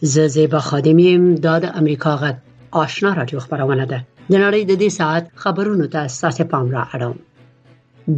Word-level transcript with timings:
زه 0.00 0.28
زیبا 0.28 0.58
خادمی 0.58 1.08
ام 1.14 1.24
دا 1.44 1.54
د 1.64 1.64
امریکا 1.80 2.12
غږ 2.22 2.34
آشنا 2.82 3.10
رادیو 3.18 3.38
خبرونه 3.44 3.84
ده 3.92 3.98
د 4.30 4.34
نړۍ 4.44 4.62
د 4.70 4.72
دې 4.82 4.88
ساعت 4.98 5.24
خبرونو 5.42 5.86
ته 5.94 6.00
ستاسو 6.16 6.44
پام 6.52 6.66
را 6.76 6.82
اړوم 6.94 7.16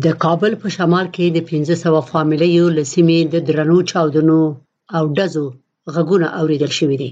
د 0.05 0.07
کابل 0.25 0.53
په 0.63 0.69
شمال 0.77 1.07
کې 1.15 1.25
د 1.31 1.39
1500 1.49 2.13
فامیلې 2.13 2.49
یو 2.59 2.67
لسمې 2.79 3.19
د 3.33 3.35
درنو 3.49 3.79
چاودنو 3.91 4.41
او 4.97 5.05
دزو 5.19 5.47
غږونه 5.95 6.27
اوریدل 6.41 6.73
شوې 6.79 6.97
دي 7.03 7.11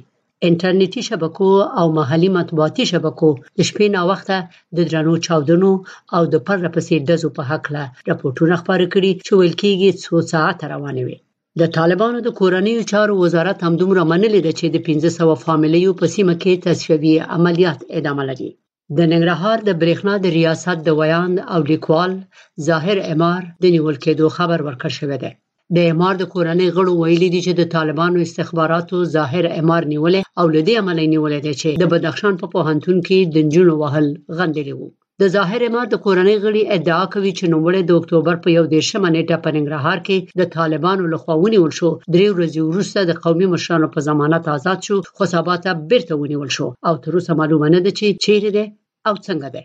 انټرنیټي 0.48 1.02
شبکو 1.09 1.51
او 1.80 1.87
محلي 1.98 2.28
مطبوعاتي 2.38 2.84
شبکو 2.92 3.28
د 3.59 3.60
شپې 3.68 3.87
نا 3.96 4.02
وخته 4.10 4.37
د 4.76 4.78
درنو 4.90 5.15
چاودنو 5.26 5.73
او 6.15 6.23
د 6.32 6.34
پرله 6.46 6.68
پسې 6.74 6.95
دزو 7.10 7.28
په 7.37 7.42
حق 7.51 7.65
له 7.74 7.82
راپورټونه 8.09 8.54
خبر 8.60 8.80
کړي 8.95 9.10
چې 9.26 9.32
ویل 9.40 9.54
کېږي 9.62 9.90
څو 10.04 10.15
ساعت 10.32 10.59
روانې 10.73 11.04
وي 11.09 11.18
د 11.61 11.63
طالبانو 11.79 12.19
د 12.23 12.29
کورنیو 12.39 12.88
چارو 12.91 13.15
وزارت 13.24 13.59
همدومره 13.66 14.02
منلې 14.13 14.41
ده 14.47 14.52
چې 14.59 14.66
د 14.74 14.77
1500 14.85 15.45
فامیلو 15.45 15.91
په 16.01 16.07
سیمه 16.15 16.35
کې 16.43 16.52
تشویبي 16.66 17.15
عملیات 17.37 17.80
ادامه 17.99 18.23
لري 18.30 18.51
د 18.96 18.99
ننګرهار 19.13 19.59
د 19.65 19.71
برېښنا 19.83 20.15
د 20.21 20.27
ریاست 20.38 20.79
د 20.85 20.88
ویان 21.01 21.33
او 21.55 21.61
لیکوال 21.73 22.13
ظاهر 22.69 22.99
امار 23.15 23.43
د 23.63 23.65
نیول 23.74 23.96
کېدو 24.05 24.27
خبر 24.37 24.59
ورکړ 24.66 24.91
شوی 24.99 25.16
دی 25.23 25.33
د 25.77 25.79
امار 25.93 26.15
د 26.19 26.24
کورنۍ 26.33 26.69
غړو 26.77 26.93
ویلي 27.02 27.29
دي 27.35 27.41
چې 27.46 27.52
د 27.61 27.63
طالبانو 27.77 28.18
استخباراتو 28.27 28.96
ظاهر 29.16 29.45
امار 29.61 29.83
نیولې 29.93 30.21
او 30.41 30.46
لدی 30.57 30.74
عملي 30.83 31.07
نیولې 31.15 31.39
دي 31.46 31.52
چې 31.61 31.68
د 31.83 31.85
بدخشان 31.93 32.35
په 32.41 32.46
پوهنتون 32.55 32.96
کې 33.07 33.18
د 33.35 33.37
نجونو 33.46 33.73
وهل 33.83 34.07
غندلې 34.39 34.74
وو 34.80 34.89
د 35.23 35.24
ظاهر 35.37 35.60
امار 35.68 35.87
د 35.90 35.96
کورنۍ 36.04 36.37
غړي 36.45 36.62
ادعا 36.76 37.04
کوي 37.15 37.32
چې 37.38 37.45
نوموړی 37.54 37.82
د 37.84 37.90
اکتوبر 38.01 38.37
په 38.45 38.48
1 38.62 38.70
دیشمه 38.74 39.09
نیټه 39.15 39.37
په 39.45 39.51
ننګرهار 39.56 39.98
کې 40.06 40.16
د 40.40 40.43
طالبانو 40.56 41.04
لخوا 41.12 41.34
ونیول 41.45 41.73
شو 41.79 41.90
درې 42.15 42.29
ورځې 42.37 42.60
وروسته 42.68 42.98
د 43.04 43.12
قومي 43.24 43.46
مشرانو 43.54 43.88
په 43.95 43.98
ضمانت 44.09 44.45
آزاد 44.56 44.79
شو 44.87 44.96
خو 45.16 45.24
سبا 45.34 45.54
ته 45.65 45.71
بیرته 45.90 46.15
ونیول 46.23 46.51
شو 46.56 46.66
او 46.88 46.95
تر 47.02 47.12
اوسه 47.16 47.32
معلومه 47.40 47.66
نه 47.74 47.80
ده 47.87 47.90
چې 47.98 48.06
چیرې 48.24 48.51
ده 48.56 48.65
او 49.09 49.15
څنګه 49.26 49.48
ده 49.54 49.62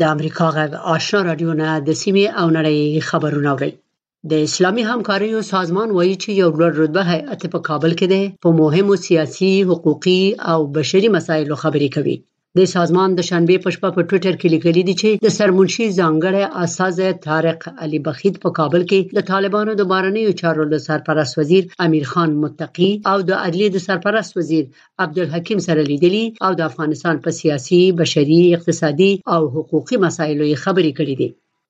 امریکا 0.14 0.46
غږ 0.56 0.70
آشنا 0.94 1.20
رادیو 1.28 1.52
نه 1.62 1.68
د 1.88 1.90
سیمې 2.02 2.26
او 2.40 2.46
نړۍ 2.56 2.78
خبرونه 3.10 3.48
اوري 3.54 3.72
د 4.30 4.32
اسلامي 4.46 4.82
همکاریو 4.90 5.46
سازمان 5.54 5.88
وایي 5.92 6.14
چې 6.22 6.28
یو 6.40 6.48
لوړ 6.60 6.72
رتبه 6.82 7.02
هیئت 7.12 7.40
په 7.54 7.58
کابل 7.68 7.92
کې 8.00 8.06
ده 8.12 8.20
په 8.44 8.48
مهمو 8.60 8.94
سیاسي، 9.06 9.52
حقوقي 9.70 10.22
او 10.52 10.58
بشري 10.76 11.08
مسایلو 11.16 11.56
خبرې 11.64 11.90
کوي 11.96 12.18
د 12.58 12.60
سازمان 12.76 13.10
د 13.14 13.20
شنبه 13.28 13.56
په 13.64 13.70
شپه 13.74 13.88
په 13.96 14.02
ټوئیټر 14.08 14.34
کې 14.40 14.52
لیکلي 14.54 14.82
دي 14.88 14.94
چې 15.02 15.08
د 15.24 15.28
سرمنشي 15.38 15.86
ځانګړی 16.00 16.44
اساس 16.64 16.96
طارق 17.26 17.60
علي 17.82 18.00
بخید 18.08 18.34
په 18.42 18.48
کابل 18.58 18.82
کې 18.90 19.00
د 19.18 19.20
طالبانو 19.30 19.72
د 19.76 19.82
بارنیو 19.92 20.36
چارو 20.40 20.64
د 20.72 20.76
سرپرست 20.86 21.32
وزیر 21.40 21.62
امیر 21.86 22.04
خان 22.12 22.30
متقی 22.42 22.90
او 23.10 23.16
د 23.28 23.30
عدلیه 23.46 23.70
د 23.72 23.78
سرپرست 23.86 24.30
وزیر 24.38 24.64
عبدالحکیم 25.04 25.58
سره 25.68 25.80
لیدلی 25.90 26.24
او 26.46 26.50
د 26.58 26.60
افغانستان 26.70 27.16
په 27.24 27.30
سیاسي، 27.40 27.82
بشري، 28.00 28.42
اقتصادي 28.56 29.12
او 29.34 29.42
حقوقي 29.54 29.96
مسایلو 30.06 30.46
خبرې 30.64 30.92
کړې 30.98 31.14
دي 31.20 31.28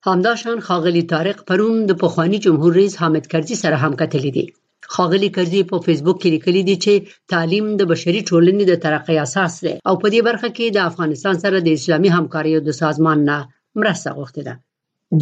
همداشان 0.08 0.56
خاغلی 0.66 1.02
طارق 1.14 1.36
پروم 1.48 1.76
د 1.88 1.92
پخوانی 2.02 2.38
جمهور 2.46 2.70
رئیس 2.80 2.94
حامد 3.02 3.24
کرزی 3.32 3.56
سره 3.64 3.76
هم 3.84 3.92
کتلی 4.02 4.30
دي 4.38 4.46
خاغلی 4.94 5.28
کرزی 5.36 5.60
په 5.70 5.76
فیسبوک 5.86 6.16
کې 6.22 6.28
لیکلي 6.36 6.62
دي 6.68 6.76
چې 6.84 6.92
تعلیم 7.32 7.66
د 7.76 7.82
بشري 7.92 8.20
ټولنې 8.30 8.64
د 8.68 8.74
ترقۍ 8.84 9.16
اساس 9.26 9.52
دی 9.64 9.74
او 9.88 9.94
په 10.02 10.06
دې 10.14 10.20
برخه 10.28 10.48
کې 10.56 10.66
د 10.70 10.78
افغانستان 10.90 11.34
سره 11.44 11.56
د 11.60 11.68
اسلامي 11.78 12.10
همکارۍ 12.16 12.50
د 12.60 12.70
سازمان 12.82 13.18
نه 13.28 13.36
مرسته 13.80 14.10
غوښتې 14.18 14.42
ده 14.48 14.54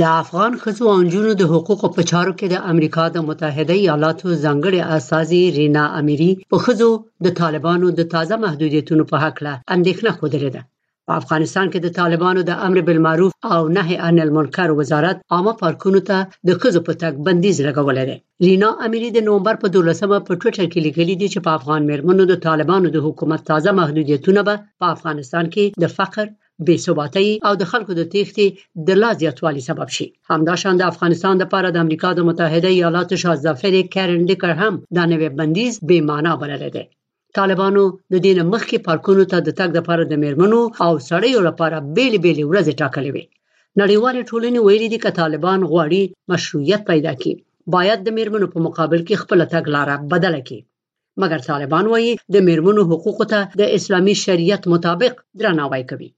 د 0.00 0.03
افغان 0.22 0.53
خزو 0.62 0.84
او 0.93 0.97
انجونو 1.03 1.31
د 1.37 1.43
حقوقو 1.53 1.88
په 1.97 2.03
چارو 2.10 2.32
کې 2.38 2.47
د 2.50 2.56
امریکا 2.72 3.04
د 3.12 3.16
متحده 3.28 3.75
ایالاتو 3.82 4.28
ځنګړې 4.44 4.81
اساسي 4.98 5.43
رینا 5.59 5.84
اميري 6.00 6.32
په 6.50 6.56
خزو 6.65 6.91
د 7.25 7.27
طالبانو 7.41 7.87
د 7.98 8.00
تازه 8.15 8.37
محدودیتونو 8.44 9.03
په 9.10 9.16
حق 9.25 9.37
له 9.47 9.54
اندېښنه 9.77 10.10
خوده 10.19 10.38
ده 10.56 10.62
په 11.10 11.19
افغانستان 11.22 11.66
کې 11.71 11.78
د 11.84 11.88
طالبانو 12.00 12.41
د 12.48 12.53
امر 12.66 12.78
بالمعروف 12.88 13.32
او 13.54 13.60
نهي 13.76 13.97
عن 14.09 14.16
المنکر 14.25 14.71
وزارت 14.81 15.16
عامه 15.37 15.54
پارکونو 15.62 16.00
ته 16.10 16.16
د 16.48 16.50
خزو 16.62 16.81
په 16.88 16.93
تک 17.03 17.12
بندیز 17.28 17.56
لګولې 17.66 18.04
ده 18.10 18.16
لینا 18.47 18.69
اميري 18.87 19.09
د 19.12 19.19
نومبر 19.28 19.54
په 19.62 19.66
12مه 19.76 20.19
په 20.28 20.32
ټوټر 20.43 20.66
کې 20.72 20.84
لیکلي 20.87 21.15
دي 21.22 21.28
چې 21.32 21.44
په 21.47 21.50
افغان 21.60 21.81
مرمنو 21.91 22.25
د 22.31 22.34
طالبانو 22.47 22.87
د 22.93 22.98
حکومت 23.06 23.41
تازه 23.50 23.71
محدودیتونه 23.81 24.41
به 24.48 24.54
په 24.81 24.87
افغانستان 24.97 25.44
کې 25.54 25.65
د 25.82 25.84
فقر 25.98 26.26
بې 26.66 26.76
ثباتۍ 26.84 27.28
او 27.47 27.53
د 27.60 27.65
خلکو 27.72 27.92
د 27.97 28.03
تېختي 28.15 28.47
د 28.88 28.88
لا 29.03 29.10
زیاتوالي 29.22 29.62
سبب 29.69 29.88
شي 29.97 30.06
همداشان 30.34 30.75
د 30.81 30.88
افغانستان 30.92 31.34
د 31.37 31.41
لپاره 31.47 31.69
د 31.75 31.82
امریکا 31.84 32.09
د 32.16 32.27
متحده 32.31 32.71
ایالاتو 32.77 33.21
شاهزافر 33.25 33.75
کرن 33.97 34.21
ډیکر 34.31 34.53
هم 34.62 34.75
دا 35.00 35.04
نوې 35.12 35.28
بندیز 35.41 35.72
بې 35.88 35.98
معنا 36.12 36.32
بلل 36.44 36.65
دي 36.78 36.84
طالبانو 37.39 37.83
د 38.13 38.15
دې 38.25 38.33
نه 38.39 38.45
مخکې 38.55 38.85
پارکونو 38.89 39.25
ته 39.33 39.37
د 39.47 39.51
تګ 39.59 39.71
لپاره 39.79 40.03
د 40.07 40.15
میرمنو 40.25 40.61
او 40.85 40.93
سړیو 41.11 41.39
لپاره 41.49 41.77
بیل 41.97 42.15
بیل 42.25 42.39
ورځې 42.51 42.79
ټاکلې 42.81 43.11
وي 43.15 43.25
نړیوالې 43.83 44.23
ټولنې 44.31 44.59
ویلي 44.63 44.89
دي 44.93 44.99
چې 45.05 45.17
طالبان 45.21 45.61
غواړي 45.73 46.03
مشروعیت 46.33 46.81
پیدا 46.91 47.13
کړي 47.21 47.35
باید 47.75 47.99
د 48.03 48.09
میرمنو 48.19 48.47
په 48.55 48.59
مقابل 48.67 49.01
کې 49.07 49.21
خپل 49.23 49.39
تګلارې 49.55 49.97
بدل 50.13 50.35
کړي 50.49 50.61
مګر 51.23 51.41
طالبان 51.51 51.85
وایي 51.93 52.13
د 52.35 52.47
میرمنو 52.49 52.83
حقوقو 52.91 53.25
ته 53.33 53.41
د 53.61 53.75
اسلامي 53.79 54.15
شریعت 54.25 54.65
مطابق 54.75 55.13
درناوی 55.41 55.83
کوي 55.93 56.09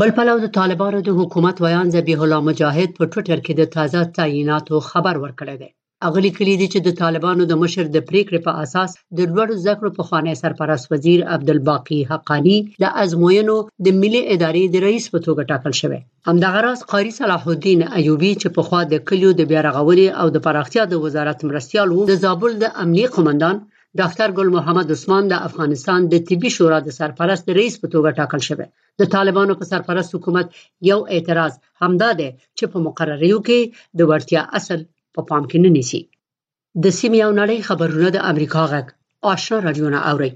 بل 0.00 0.10
پلو 0.18 0.34
د 0.42 0.48
طالبانو 0.58 0.98
د 1.08 1.16
حکومت 1.20 1.56
ویان 1.64 1.86
زبیح 1.96 2.18
الله 2.26 2.40
مجاهد 2.50 2.88
په 2.98 3.04
ټوټر 3.12 3.38
کې 3.46 3.52
د 3.60 3.64
تازه 3.76 4.00
تعیناتو 4.18 4.76
خبر 4.90 5.14
ورکړی 5.24 5.54
دی 5.62 5.70
هغه 6.06 6.20
لیکلي 6.24 6.54
دي 6.60 6.66
چې 6.72 6.80
د 6.86 6.90
طالبانو 7.02 7.44
د 7.50 7.56
مشر 7.62 7.84
د 7.92 7.98
پریکړې 8.08 8.40
په 8.46 8.52
اساس 8.64 8.90
د 9.18 9.20
لوړو 9.30 9.54
ذکر 9.66 9.86
په 9.98 10.02
خوانې 10.08 10.40
سرپرست 10.42 10.86
وزیر 10.92 11.20
عبدالباقی 11.36 12.00
حقانی 12.10 12.56
د 12.82 12.90
ازموینو 13.04 13.54
د 13.84 13.96
ملي 14.00 14.22
ادارې 14.34 14.64
د 14.74 14.82
رئیس 14.86 15.04
په 15.14 15.18
توګه 15.26 15.42
ټاکل 15.50 15.72
شوی 15.80 16.00
همدغه 16.30 16.58
راز 16.66 16.78
قاری 16.92 17.12
صلاح 17.20 17.42
الدین 17.52 17.80
ایوبی 17.98 18.32
چې 18.40 18.48
په 18.56 18.62
خوا 18.66 18.80
د 18.92 19.02
کلیو 19.10 19.30
د 19.36 19.42
بیارغوري 19.52 20.06
او 20.20 20.26
د 20.34 20.38
پراختیا 20.46 20.82
د 20.90 20.94
وزارت 21.04 21.38
مرستیال 21.48 21.88
وو 21.92 22.02
د 22.12 22.22
زابل 22.24 22.52
د 22.62 22.66
امنیه 22.82 23.08
قومندان 23.18 23.54
ډاکټر 24.00 24.28
ګل 24.38 24.48
محمد 24.56 24.88
عثمان 24.96 25.22
د 25.28 25.34
افغانستان 25.48 26.00
د 26.12 26.24
طبي 26.28 26.50
شورا 26.56 26.78
د 26.86 26.98
سرپرست 27.00 27.44
رئیس 27.60 27.74
په 27.82 27.86
توګه 27.94 28.10
ټاکل 28.18 28.40
شوی 28.48 28.66
د 29.00 29.14
طالبانو 29.14 29.52
په 29.60 29.70
سرپرست 29.72 30.10
حکومت 30.16 30.46
یو 30.90 31.00
اعتراض 31.14 31.54
همدا 31.82 32.10
دی 32.20 32.28
چې 32.58 32.64
په 32.72 32.78
مقرریو 32.88 33.38
کې 33.48 34.00
د 34.00 34.12
ورتیا 34.12 34.42
اصل 34.60 34.82
په 35.16 35.22
پام 35.30 35.44
کې 35.50 35.58
نه 35.64 35.70
نیسي 35.78 36.00
د 36.84 36.86
سیمې 36.98 37.20
او 37.26 37.30
نړۍ 37.40 37.58
خبرونه 37.68 38.08
د 38.14 38.18
امریکا 38.30 38.62
غږ 38.72 38.86
آشنا 39.32 39.58
رادیو 39.66 39.90
نه 39.94 40.00
اوري 40.12 40.30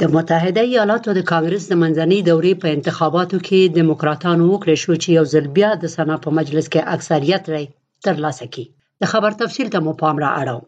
د 0.00 0.12
متحده 0.14 0.62
ایالاتو 0.70 1.14
د 1.16 1.20
کانګرس 1.30 1.64
د 1.68 1.74
منځنۍ 1.82 2.20
دورې 2.30 2.52
په 2.62 2.66
انتخاباتو 2.76 3.36
کې 3.46 3.60
دیموکراتانو 3.78 4.44
وکړ 4.50 4.68
شو 4.82 4.92
چې 5.02 5.08
یو 5.18 5.24
ځل 5.32 5.46
بیا 5.56 5.70
د 5.82 5.94
سنا 5.96 6.16
په 6.24 6.34
مجلس 6.38 6.66
کې 6.72 6.80
اکثریت 6.96 7.44
رای 7.54 7.66
ترلاسه 8.06 8.44
کړي 8.52 8.66
د 9.02 9.12
خبر 9.12 9.38
تفصیل 9.42 9.72
ته 9.74 9.78
مو 9.86 9.94
پام 10.02 10.22
را 10.24 10.30
اړو 10.42 10.58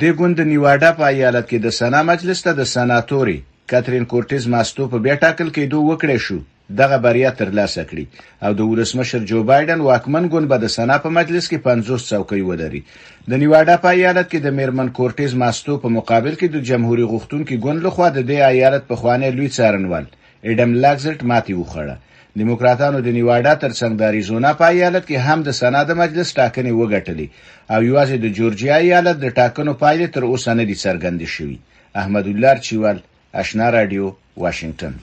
د 0.00 0.02
ګوند 0.18 0.38
نیواډا 0.52 0.90
په 0.98 1.04
ایالت 1.12 1.44
کې 1.50 1.58
د 1.66 1.76
سنا 1.80 2.00
مجلس 2.12 2.38
ته 2.46 2.58
د 2.60 2.70
سناتوري 2.74 3.38
کاترین 3.74 4.06
کورټیز 4.12 4.44
ماستو 4.54 4.88
په 4.94 4.98
بیا 5.06 5.14
ټاکل 5.26 5.48
کېدو 5.56 5.78
وکړې 5.90 6.18
شو 6.26 6.40
دغه 6.80 6.98
بریا 7.04 7.30
ترلاسه 7.40 7.84
کړي 7.90 8.04
او 8.44 8.52
د 8.58 8.60
ولسمشر 8.72 9.20
جو 9.30 9.42
بایدن 9.50 9.80
واکمن 9.88 10.24
ګوند 10.32 10.48
به 10.52 10.56
د 10.62 10.66
سنا 10.76 10.96
په 11.04 11.08
مجلس 11.18 11.48
کې 11.48 11.62
50 11.66 12.08
څوکۍ 12.10 12.40
ولري 12.48 12.82
د 13.30 13.32
نیواډا 13.42 13.76
په 13.84 13.88
ایالت 13.96 14.30
کې 14.30 14.38
د 14.46 14.56
میرمن 14.60 14.88
کورټیز 14.98 15.34
ماستو 15.42 15.74
په 15.84 15.88
مقابل 15.96 16.34
کې 16.40 16.48
د 16.54 16.64
جمهوریت 16.70 17.10
غوښتونکو 17.12 17.60
ګوند 17.64 17.82
لخوا 17.88 18.08
د 18.16 18.24
دې 18.30 18.40
ایالت 18.52 18.86
په 18.90 18.94
خوانې 19.00 19.30
لوی 19.36 19.48
څارنوال 19.56 20.04
اډم 20.48 20.70
لاګزټ 20.84 21.18
ماتي 21.32 21.54
وخړه 21.60 21.96
دیموکراتانو 22.40 22.98
د 23.06 23.08
نیواډا 23.18 23.52
ترڅنګ 23.64 23.92
د 23.96 24.02
اریزونا 24.10 24.52
په 24.60 24.64
ایالت 24.74 25.04
کې 25.10 25.26
هم 25.26 25.42
د 25.48 25.58
سنا 25.60 25.82
د 25.90 25.98
مجلس 26.02 26.28
ټاکنې 26.38 26.70
وګټلې 26.80 27.26
او 27.74 27.78
یوازې 27.90 28.16
د 28.24 28.26
جورجیا 28.38 28.76
ایالت 28.86 29.16
د 29.24 29.36
ټاکنو 29.40 29.72
پایلې 29.82 30.08
تر 30.14 30.22
اوسه 30.32 30.52
نه 30.58 30.64
دي 30.70 30.76
څرګندې 30.84 31.26
شوې 31.36 31.56
احمد 32.02 32.26
الله 32.32 32.52
چوال 32.68 32.98
آشنا 33.42 33.70
رادیو 33.78 34.06
واشنگتن 34.46 34.94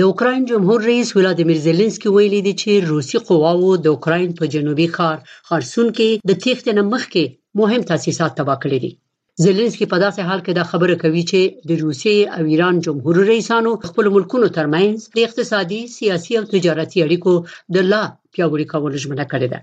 د 0.00 0.02
اوکراین 0.10 0.42
جمهور 0.50 0.78
رئیس 0.90 1.08
ولادیمیر 1.18 1.58
زيلنسکي 1.66 2.08
ویلي 2.14 2.40
دی 2.46 2.52
چې 2.62 2.70
روسي 2.92 3.18
قواوو 3.28 3.70
د 3.80 3.86
اوکراین 3.94 4.30
په 4.38 4.44
جنوبي 4.54 4.86
ښار 4.96 5.16
خرسون 5.48 5.88
کې 5.96 6.08
د 6.28 6.30
تیښتې 6.42 6.72
نه 6.78 6.82
مخکې 6.94 7.22
مهم 7.60 7.82
تاسیسات 7.90 8.32
تباه 8.38 8.58
کړي 8.64 8.78
دي 8.84 8.92
زيلنسکي 9.44 9.86
په 9.92 9.96
داسې 10.04 10.20
حال 10.28 10.40
کې 10.44 10.52
دا 10.58 10.64
خبره 10.72 10.94
کوي 11.02 11.22
چې 11.30 11.40
د 11.68 11.70
روسي 11.84 12.16
او 12.36 12.42
ایران 12.52 12.76
جمهور 12.86 13.16
رئیسانو 13.32 13.70
خپل 13.88 14.04
ملکونو 14.16 14.48
ترمنځ 14.56 14.96
د 15.16 15.20
اقتصادي، 15.28 15.80
سیاسي 15.98 16.32
او 16.40 16.44
تجارتي 16.54 16.98
اړیکو 17.06 17.32
د 17.74 17.76
لا 17.92 18.02
پیاوړي 18.32 18.66
کولو 18.72 18.96
ژمنه 19.02 19.24
کړې 19.32 19.48
ده 19.52 19.60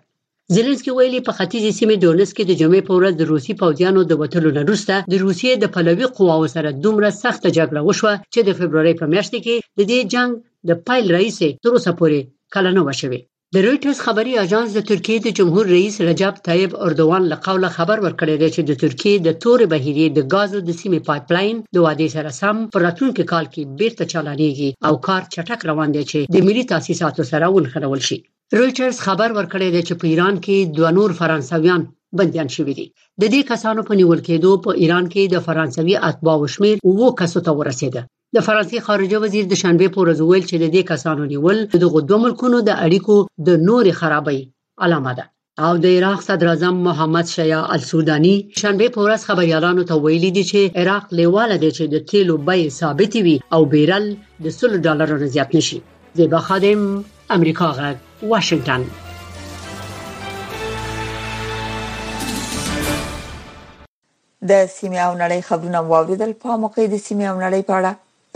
زيلنسکي 0.56 0.92
ویلي 0.98 1.20
په 1.28 1.32
ختیځې 1.38 1.72
سیمې 1.80 1.96
دونس 2.04 2.30
کې 2.36 2.44
د 2.46 2.52
جمعې 2.62 2.82
په 2.88 2.94
ورځ 2.98 3.14
د 3.18 3.24
روسي 3.32 3.54
پوځیانو 3.62 4.02
د 4.06 4.12
وټلو 4.22 4.50
نروسته 4.60 4.94
د 5.12 5.16
روسیې 5.26 5.52
د 5.58 5.66
پلوي 5.76 6.08
قواو 6.18 6.46
سره 6.56 6.70
دومره 6.86 7.10
سخته 7.24 7.50
جګړه 7.58 7.82
وشوه 7.88 8.14
چې 8.34 8.40
د 8.48 8.50
فبرवरी 8.60 8.94
په 9.02 9.06
میاشت 9.14 9.34
کې 9.46 9.56
د 9.78 9.82
دې 9.92 10.00
جنگ 10.14 10.30
د 10.70 10.80
پایل 10.88 11.06
رئیس 11.18 11.40
تر 11.66 11.72
اوسه 11.76 11.92
پورې 12.00 12.20
کله 12.56 12.70
نه 12.78 12.82
وشوي 12.88 13.20
د 13.56 13.64
رويټرز 13.66 13.98
خبري 14.08 14.34
اژانس 14.44 14.70
د 14.76 14.80
ترکیې 14.90 15.18
د 15.24 15.30
جمهور 15.38 15.66
رئیس 15.76 15.96
رجب 16.10 16.34
طيب 16.50 16.72
اردوغان 16.86 17.24
له 17.32 17.38
قوله 17.48 17.70
خبر 17.78 17.98
ورکړی 18.06 18.36
دی 18.42 18.50
چې 18.56 18.62
د 18.70 18.72
ترکیې 18.84 19.16
د 19.26 19.30
تور 19.44 19.60
بهیري 19.74 20.08
د 20.12 20.20
غازو 20.34 20.60
د 20.66 20.72
سیمې 20.82 21.00
پایپلاین 21.10 21.56
د 21.76 21.86
وادي 21.86 22.08
سره 22.16 22.30
سم 22.42 22.56
پر 22.74 22.80
راتلونکو 22.88 23.24
کال 23.34 23.46
کې 23.54 23.62
بیرته 23.80 24.04
چالانېږي 24.12 24.70
او 24.88 24.94
کار 25.08 25.22
چټک 25.34 25.60
روان 25.70 25.90
دی 25.96 26.04
چې 26.12 26.20
د 26.36 26.48
ملي 26.48 26.64
تاسیساتو 26.74 27.22
سره 27.32 27.46
ونښلول 27.56 28.02
شي 28.10 28.20
رويټرز 28.60 28.98
خبر 29.06 29.30
ورکړی 29.38 29.70
دی 29.76 29.82
چې 29.88 29.94
په 30.00 30.06
ایران 30.12 30.36
کې 30.46 30.56
دوه 30.78 30.90
نور 30.98 31.10
فرانسویان 31.20 31.82
بنديان 32.22 32.50
شوي 32.56 32.74
دي 32.80 32.86
د 32.86 33.24
دې 33.34 33.42
کسانو 33.52 33.82
په 33.90 33.94
نیول 34.00 34.20
کېدو 34.28 34.52
په 34.66 34.70
ایران 34.86 35.06
کې 35.14 35.24
د 35.34 35.46
فرانسوي 35.46 35.96
اتباع 36.10 36.40
شمیر 36.56 36.76
وو 37.02 37.08
کسو 37.22 37.40
ته 37.46 37.52
ورسیده 37.60 38.02
د 38.36 38.38
فرانسې 38.48 38.78
خارجه 38.88 39.22
وزیر 39.26 39.46
د 39.52 39.62
شنبه 39.62 39.88
په 39.94 39.98
ورځ 40.02 40.20
ویل 40.22 40.46
چې 40.50 40.58
د 40.64 40.68
دې 40.76 40.84
کسانو 40.92 41.30
نیول 41.36 41.58
د 41.86 41.94
غدو 41.94 42.18
ملکونو 42.26 42.60
د 42.70 42.82
اړیکو 42.90 43.16
د 43.52 43.62
نورې 43.68 43.94
خرابې 44.02 44.38
علامه 44.88 45.14
ده 45.18 45.26
او 45.70 45.72
د 45.86 45.96
عراق 46.00 46.20
صدر 46.28 46.48
اعظم 46.56 46.76
محمد 46.90 47.26
شیا 47.36 47.62
السودانی 47.78 48.36
شنبه 48.64 48.92
په 48.98 49.06
ورځ 49.06 49.22
خبريالانو 49.32 49.88
ته 49.94 50.02
ویلي 50.08 50.32
دي 50.38 50.44
چې 50.52 50.84
عراق 50.84 51.06
لیواله 51.22 51.56
دي 51.64 51.72
چې 51.78 51.86
د 51.96 52.06
تیلو 52.12 52.36
بیه 52.52 52.70
ثابت 52.82 53.14
وي 53.30 53.36
او 53.58 53.62
بیرل 53.76 54.06
د 54.46 54.56
100 54.60 54.86
ډالرو 54.90 55.20
نه 55.24 55.32
زیات 55.40 55.60
نشي 55.60 55.82
زیبا 56.20 56.40
خادم 56.46 56.88
امریکا 57.38 57.68
غږ 57.80 57.98
واشنگتن 58.32 58.82
د 64.50 64.66
سیمه 64.78 65.00
او 65.08 65.14
نړۍ 65.24 65.40
خبرونه 65.50 65.80
واوریدل 65.92 66.32
په 66.44 66.50
موقع 66.66 66.84
د 66.94 67.02
سیمه 67.08 67.26
او 67.32 67.38
نړۍ 67.46 67.62
په 67.68 67.74
اړه 67.80 67.92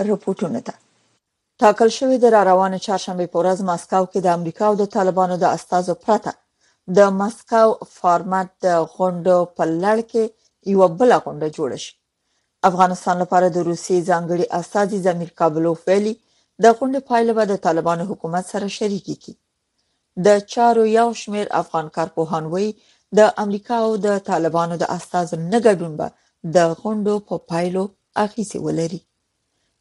رپورټونه 0.10 0.60
ده 0.68 0.74
ټاکل 1.62 1.90
شوې 1.98 2.18
د 2.20 2.26
روانه 2.52 2.78
چهارشنبه 2.86 3.26
په 3.32 3.38
ورځ 3.42 3.60
مسکو 3.70 4.04
کې 4.12 4.20
د 4.26 4.34
امریکا 4.38 4.64
او 4.70 4.76
د 4.82 4.86
طالبانو 4.96 5.36
د 5.44 5.56
استازو 5.60 5.94
پرته 6.08 6.32
د 6.98 7.14
مسکو 7.22 7.66
فارمټ 7.98 8.50
د 8.64 8.68
غونډو 8.94 9.38
په 9.56 9.64
لړ 9.84 9.98
کې 10.12 10.24
یو 10.74 10.82
بل 11.00 11.10
غونډه 11.24 11.48
جوړ 11.58 11.72
شي 11.86 11.94
افغانستان 12.70 13.16
لپاره 13.24 13.48
د 13.56 13.68
روسي 13.70 13.98
ځانګړي 14.10 14.46
استاد 14.60 14.90
زمیر 15.08 15.30
کابلوف 15.42 15.80
ویلي 15.90 16.14
د 16.64 16.66
غونډې 16.78 17.00
پایله 17.10 17.34
به 17.38 17.44
د 17.48 17.54
طالبانو 17.66 18.04
حکومت 18.12 18.44
سره 18.54 18.68
شریکې 18.78 19.16
کی 19.24 19.34
د 20.26 20.28
چارو 20.54 20.84
یو 21.00 21.08
شمیر 21.22 21.48
افغان 21.62 21.86
کارپوهان 21.98 22.44
وایي 22.54 22.72
د 23.18 23.20
امریکا 23.44 23.76
او 23.86 23.92
د 24.08 24.10
طالبانو 24.30 24.76
د 24.80 24.84
استاذ 24.98 25.28
نه 25.52 25.60
ګډون 25.68 25.92
به 26.00 26.08
د 26.56 26.58
غونډو 26.80 27.16
په 27.28 27.36
پا 27.40 27.46
پایلو 27.50 27.84
اخیسي 28.26 28.60
ولري 28.66 29.00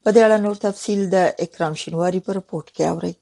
په 0.03 0.09
دې 0.15 0.21
اړه 0.27 0.39
نور 0.45 0.57
تفصیل 0.67 1.01
د 1.15 1.17
اکرام 1.45 1.75
شینواری 1.83 2.21
په 2.27 2.31
رپورت 2.39 2.69
کې 2.75 2.85
اورئ 2.93 3.15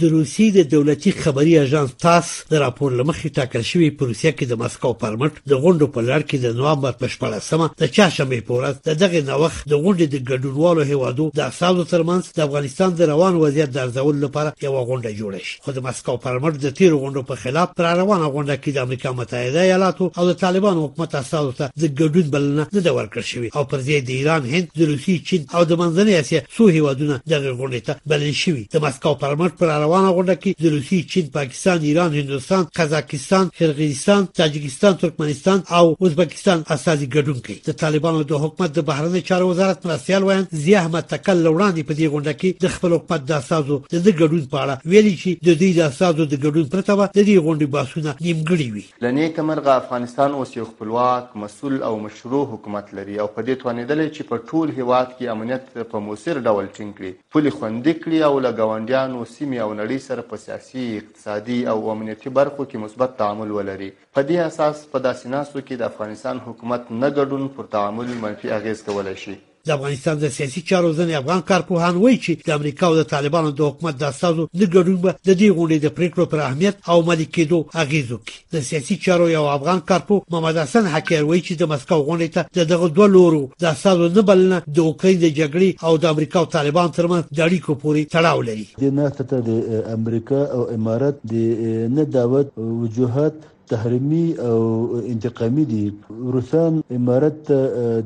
د 0.00 0.02
روسي 0.16 0.50
د 0.50 0.58
دولتي 0.68 1.10
خبري 1.12 1.54
اژانس 1.64 1.90
تاس 2.04 2.26
د 2.50 2.54
راپور 2.64 2.90
لمخې 2.98 3.28
ټاکل 3.38 3.62
شوی 3.70 3.90
په 3.96 4.02
روسیا 4.10 4.30
کې 4.30 4.44
د 4.48 4.54
مسکو 4.62 4.92
پرمټ 5.02 5.32
د 5.50 5.52
غونډو 5.62 5.86
په 5.94 6.00
لړ 6.08 6.20
کې 6.30 6.36
د 6.44 6.56
نوامبر 6.60 6.92
په 7.00 7.06
شپږ 7.14 7.32
سمه 7.50 7.66
د 7.80 7.92
چاشمې 7.96 8.40
په 8.48 8.52
ورځ 8.58 8.74
د 8.88 8.98
دغه 9.02 9.20
نوښت 9.30 9.60
د 9.72 9.74
غونډې 9.82 10.06
د 10.12 10.16
ګډونوالو 10.30 10.82
هیوادو 10.92 11.24
د 11.38 11.40
اساسو 11.50 11.84
ترمنځ 11.92 12.22
د 12.36 12.44
افغانستان 12.48 12.90
د 13.00 13.02
روان 13.12 13.34
وضعیت 13.42 13.70
د 13.74 13.78
ارزول 13.84 14.16
لپاره 14.24 14.50
یو 14.66 14.72
غونډه 14.88 15.10
جوړه 15.20 15.40
شي 15.48 15.54
خو 15.64 15.70
د 15.76 15.84
مسکو 15.86 16.14
پرمټ 16.24 16.54
د 16.64 16.74
تیر 16.78 16.92
غونډو 17.02 17.22
په 17.30 17.34
خلاف 17.42 17.68
پر 17.76 17.84
روانه 18.00 18.26
غونډه 18.34 18.56
کې 18.62 18.70
د 18.76 18.82
امریکا 18.86 19.10
متحده 19.20 19.60
ایالاتو 19.64 20.04
او 20.18 20.22
د 20.30 20.40
طالبان 20.44 20.76
حکومت 20.84 21.14
اساسو 21.22 21.52
ته 21.60 21.70
د 21.82 21.84
ګډون 22.00 22.26
بلنه 22.34 22.64
نه 22.72 22.80
دا 22.86 22.92
ورکړ 22.98 23.20
شوی 23.32 23.48
او 23.56 23.64
پر 23.70 23.78
ځای 23.88 24.00
د 24.08 24.10
ایران 24.18 24.42
هند 24.56 24.66
د 24.80 24.92
روسي 24.94 25.16
چین 25.28 25.46
او 25.54 25.64
د 25.70 25.82
منځنۍ 25.82 26.14
اسیا 26.22 26.40
څو 26.56 26.62
هیوادونو 26.78 27.14
دغه 27.34 27.50
غونډه 27.60 27.80
ته 27.90 27.94
بلل 28.14 28.34
شوی 28.44 28.66
د 28.76 28.86
مسکو 28.88 29.14
پرمټ 29.24 29.52
پر 29.58 29.64
پر 29.66 29.80
روانه 29.82 30.10
غونډه 30.16 30.34
کې 30.42 30.64
د 30.64 30.72
روسي، 30.74 30.98
چین، 31.12 31.26
پاکستان، 31.34 31.78
ایران، 31.88 32.12
هندستان، 32.16 32.66
قزاقستان، 32.78 33.48
قرغیزستان، 33.60 34.26
تاجکستان، 34.40 34.94
ترکمنستان 35.00 35.62
او 35.78 35.86
ازبکستان 36.08 36.60
اساسي 36.74 37.08
ګډون 37.16 37.40
کوي 37.46 37.56
د 37.68 37.76
طالبانو 37.80 38.20
د 38.32 38.42
حکومت 38.44 38.76
د 38.76 38.84
بهرنی 38.90 39.22
چارو 39.30 39.48
وزارت 39.48 39.86
مرستيال 39.90 40.26
وایي 40.28 40.44
زی 40.64 40.74
احمد 40.82 41.08
تکل 41.14 41.42
وړاندې 41.46 41.88
په 41.88 41.94
دې 42.00 42.12
غونډه 42.12 42.34
کې 42.42 42.66
د 42.66 42.74
خپل 42.76 42.94
حکومت 42.96 43.24
د 43.30 43.40
اساسو 43.40 43.80
د 43.80 44.08
ګډون 44.20 44.44
په 44.52 44.60
اړه 44.66 44.92
ویلي 44.94 45.14
چې 45.16 45.42
د 45.48 45.58
دې 45.64 45.74
د 45.78 45.90
اساسو 45.90 46.20
د 46.20 46.34
ګډون 46.44 46.70
پرته 46.76 46.94
د 47.02 47.18
دې 47.18 47.44
غونډې 47.46 47.66
باسونه 47.74 48.16
نیمګړي 48.20 48.68
وي 48.74 49.08
لنی 49.08 49.28
کمرغه 49.40 49.74
افغانستان 49.82 50.38
اوس 50.42 50.56
یو 50.60 50.68
خپلواک 50.70 51.36
مسول 51.46 51.80
او 51.88 51.92
مشروع 52.06 52.44
حکومت 52.54 52.94
لري 53.00 53.20
او 53.24 53.28
په 53.34 53.46
دې 53.48 53.62
توانیدل 53.66 54.06
چې 54.06 54.30
په 54.30 54.46
ټول 54.48 54.76
هیواد 54.80 55.12
کې 55.16 55.36
امنیت 55.36 55.92
په 55.92 56.06
موثر 56.08 56.40
ډول 56.48 56.72
ټینګ 56.76 56.96
کړي 56.96 57.12
پولي 57.36 57.56
خوندې 57.58 58.06
کړي 58.06 58.26
او 58.30 58.34
لګاونډیانو 58.48 59.24
سیمه 59.34 59.54
سیمې 59.56 59.66
او 59.66 59.72
نړۍ 59.82 59.98
سره 60.08 60.22
په 60.30 60.36
سیاسي 60.44 60.82
اقتصادي 60.98 61.58
او 61.72 61.76
امنیتي 61.94 62.30
برخو 62.38 62.62
کې 62.70 62.76
مثبت 62.84 63.10
تعامل 63.20 63.50
ولري 63.56 63.90
په 64.14 64.20
دې 64.28 64.36
اساس 64.50 64.76
په 64.92 64.98
داسې 65.06 65.24
ناسو 65.34 65.56
کې 65.66 65.74
د 65.78 65.82
افغانستان 65.90 66.36
حکومت 66.46 66.82
نه 67.02 67.08
ګډون 67.18 67.42
پر 67.56 67.64
تعامل 67.74 68.08
منفي 68.24 68.48
اغیز 68.58 68.78
کولی 68.86 69.16
شي 69.22 69.34
د 69.66 69.70
افغانستان 69.78 70.16
د 70.18 70.26
سیاسي 70.36 70.60
چارو 70.70 70.88
ځنې 70.98 71.14
افغان 71.22 71.40
کارپوهان 71.50 71.94
وایي 72.02 72.18
چې 72.24 72.32
د 72.48 72.50
امریکا 72.58 72.84
او 72.88 72.94
د 73.00 73.04
طالبانو 73.14 73.48
د 73.58 73.60
حکومت 73.70 73.94
د 73.98 74.04
استازو 74.12 74.42
د 74.60 74.62
ګډون 74.74 74.96
به 75.04 75.10
د 75.28 75.30
دې 75.40 75.48
غونډې 75.56 75.78
د 75.84 75.88
پریکړو 75.96 76.24
پر 76.32 76.38
اهمیت 76.48 76.74
او 76.90 76.98
ملکیدو 77.10 77.58
اغیز 77.82 78.06
وکړي 78.12 78.36
د 78.54 78.56
سیاسي 78.68 78.94
چارو 79.06 79.26
یو 79.36 79.44
افغان 79.56 79.78
کارپو 79.90 80.14
محمد 80.30 80.56
حسن 80.64 80.84
حکیر 80.94 81.22
وایي 81.28 81.42
چې 81.46 81.52
د 81.60 81.70
مسکو 81.72 81.98
غونډې 82.08 82.28
ته 82.34 82.62
دغه 82.72 82.86
دوه 82.96 83.08
لورو 83.16 83.42
د 83.62 83.64
استازو 83.74 84.06
نه 84.18 84.22
بلنه 84.30 84.56
د 84.76 84.78
اوکرين 84.88 85.16
د 85.22 85.26
جګړې 85.40 85.70
او 85.86 85.92
د 86.02 86.14
امریکا 86.14 86.38
او 86.42 86.46
طالبان 86.56 86.88
ترمنځ 86.98 87.22
د 87.36 87.38
اړیکو 87.46 87.72
پورې 87.82 88.02
تړاو 88.14 88.38
لري 88.48 88.66
د 88.82 88.84
ناتو 89.00 89.24
ته 89.30 89.36
د 89.48 89.50
امریکا 89.98 90.40
او 90.56 90.62
امارات 90.76 91.16
د 91.32 91.92
نه 91.96 92.02
دعوت 92.18 92.48
وجوهات 92.82 93.34
تحریمي 93.70 94.26
او 94.48 94.58
انتقامي 95.12 95.64
دي 95.72 95.84
روسان 96.34 96.72
امارات 96.98 97.40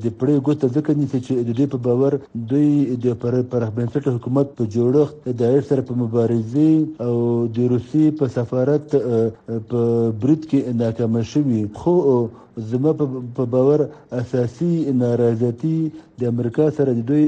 د 0.02 0.04
پړې 0.18 0.34
ګوته 0.46 0.66
ځکه 0.76 0.90
نیسي 1.00 1.18
چې 1.26 1.34
د 1.48 1.50
دې 1.58 1.66
په 1.72 1.78
باور 1.86 2.12
دوی 2.50 2.70
د 3.04 3.06
پرخ 3.52 3.68
بنسټ 3.78 4.04
حکومت 4.16 4.46
په 4.58 4.62
جوړښت 4.74 5.14
د 5.40 5.42
ایس 5.52 5.64
سره 5.70 5.82
په 5.88 5.94
مبارزې 6.02 6.72
او 7.06 7.14
د 7.56 7.72
روسي 7.74 8.04
په 8.18 8.24
سفارت 8.36 8.86
په 9.68 9.80
برید 10.22 10.42
کې 10.50 10.58
ناکام 10.82 11.14
شوي 11.32 11.62
خو 11.82 11.94
زما 12.70 12.90
په 13.38 13.42
باور 13.56 13.78
اساسي 14.20 14.72
نارضایتي 15.02 15.78
د 16.20 16.32
امریکا 16.34 16.66
سره 16.78 16.90
د 16.98 17.06
دوی 17.12 17.24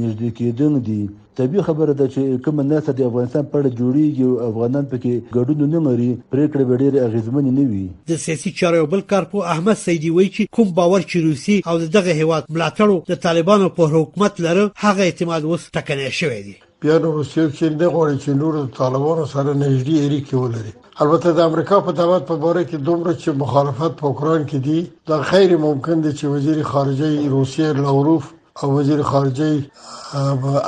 نږدې 0.00 0.30
کېدل 0.38 0.72
دي 0.88 1.02
طبي 1.40 1.58
خبره 1.66 1.92
ده 2.00 2.06
چې 2.14 2.20
کوم 2.44 2.58
ناسه 2.70 2.90
د 2.98 3.00
افغانستان 3.10 3.44
په 3.50 3.56
اړه 3.60 3.70
جوړیږي 3.80 4.22
او 4.28 4.32
افغانان 4.48 4.84
پکې 4.90 5.12
ګډون 5.34 5.60
نه 5.74 5.80
لري 5.88 6.10
پریکړه 6.32 6.62
به 6.68 6.74
ډیره 6.82 6.98
اغیزمن 7.08 7.44
نه 7.58 7.64
وي 7.70 7.86
د 8.10 8.20
سیاسي 8.24 8.50
چارو 8.60 8.84
بل 8.92 9.02
کارپو 9.12 9.38
احمد 9.54 9.78
سیدی 9.86 10.10
وایي 10.16 10.30
چې 10.36 10.42
کوم 10.58 10.68
باور 10.78 11.00
چې 11.10 11.16
روسي 11.28 11.56
او 11.70 11.74
دغه 11.96 12.12
هیواد 12.20 12.44
ملاتړو 12.54 12.96
د 13.12 13.20
طالبانو 13.26 13.66
په 13.78 13.82
حکومت 13.96 14.34
لره 14.46 14.64
هغه 14.84 15.02
اعتماد 15.08 15.42
وس 15.50 15.62
ټکنه 15.78 16.08
شوی 16.20 16.40
دی 16.46 16.54
بیا 16.86 16.96
نو 17.02 17.08
روسیه 17.18 17.44
چې 17.56 17.66
نه 17.80 17.86
غواړي 17.94 18.16
چې 18.22 18.30
نور 18.40 18.54
طالبانو 18.78 19.24
سره 19.34 19.50
نږدې 19.64 19.96
اړیکې 20.06 20.34
ولري 20.42 20.72
البته 21.02 21.28
د 21.36 21.50
امریکا 21.50 21.76
په 21.88 21.96
دعوت 22.00 22.22
په 22.30 22.36
باره 22.46 22.62
کې 22.68 22.76
دومره 22.88 23.12
چې 23.22 23.28
مخالفت 23.42 23.92
په 24.00 24.04
اوکران 24.10 24.40
کې 24.50 24.58
دي 24.66 24.78
دا 25.12 25.18
خیر 25.30 25.56
ممکن 25.66 25.96
دي 26.04 26.12
چې 26.18 26.24
وزیر 26.34 26.58
خارجه 26.72 27.12
روسیه 27.36 27.72
لاوروف 27.84 28.32
او 28.62 28.78
وزیر 28.78 29.02
خارجه 29.02 29.62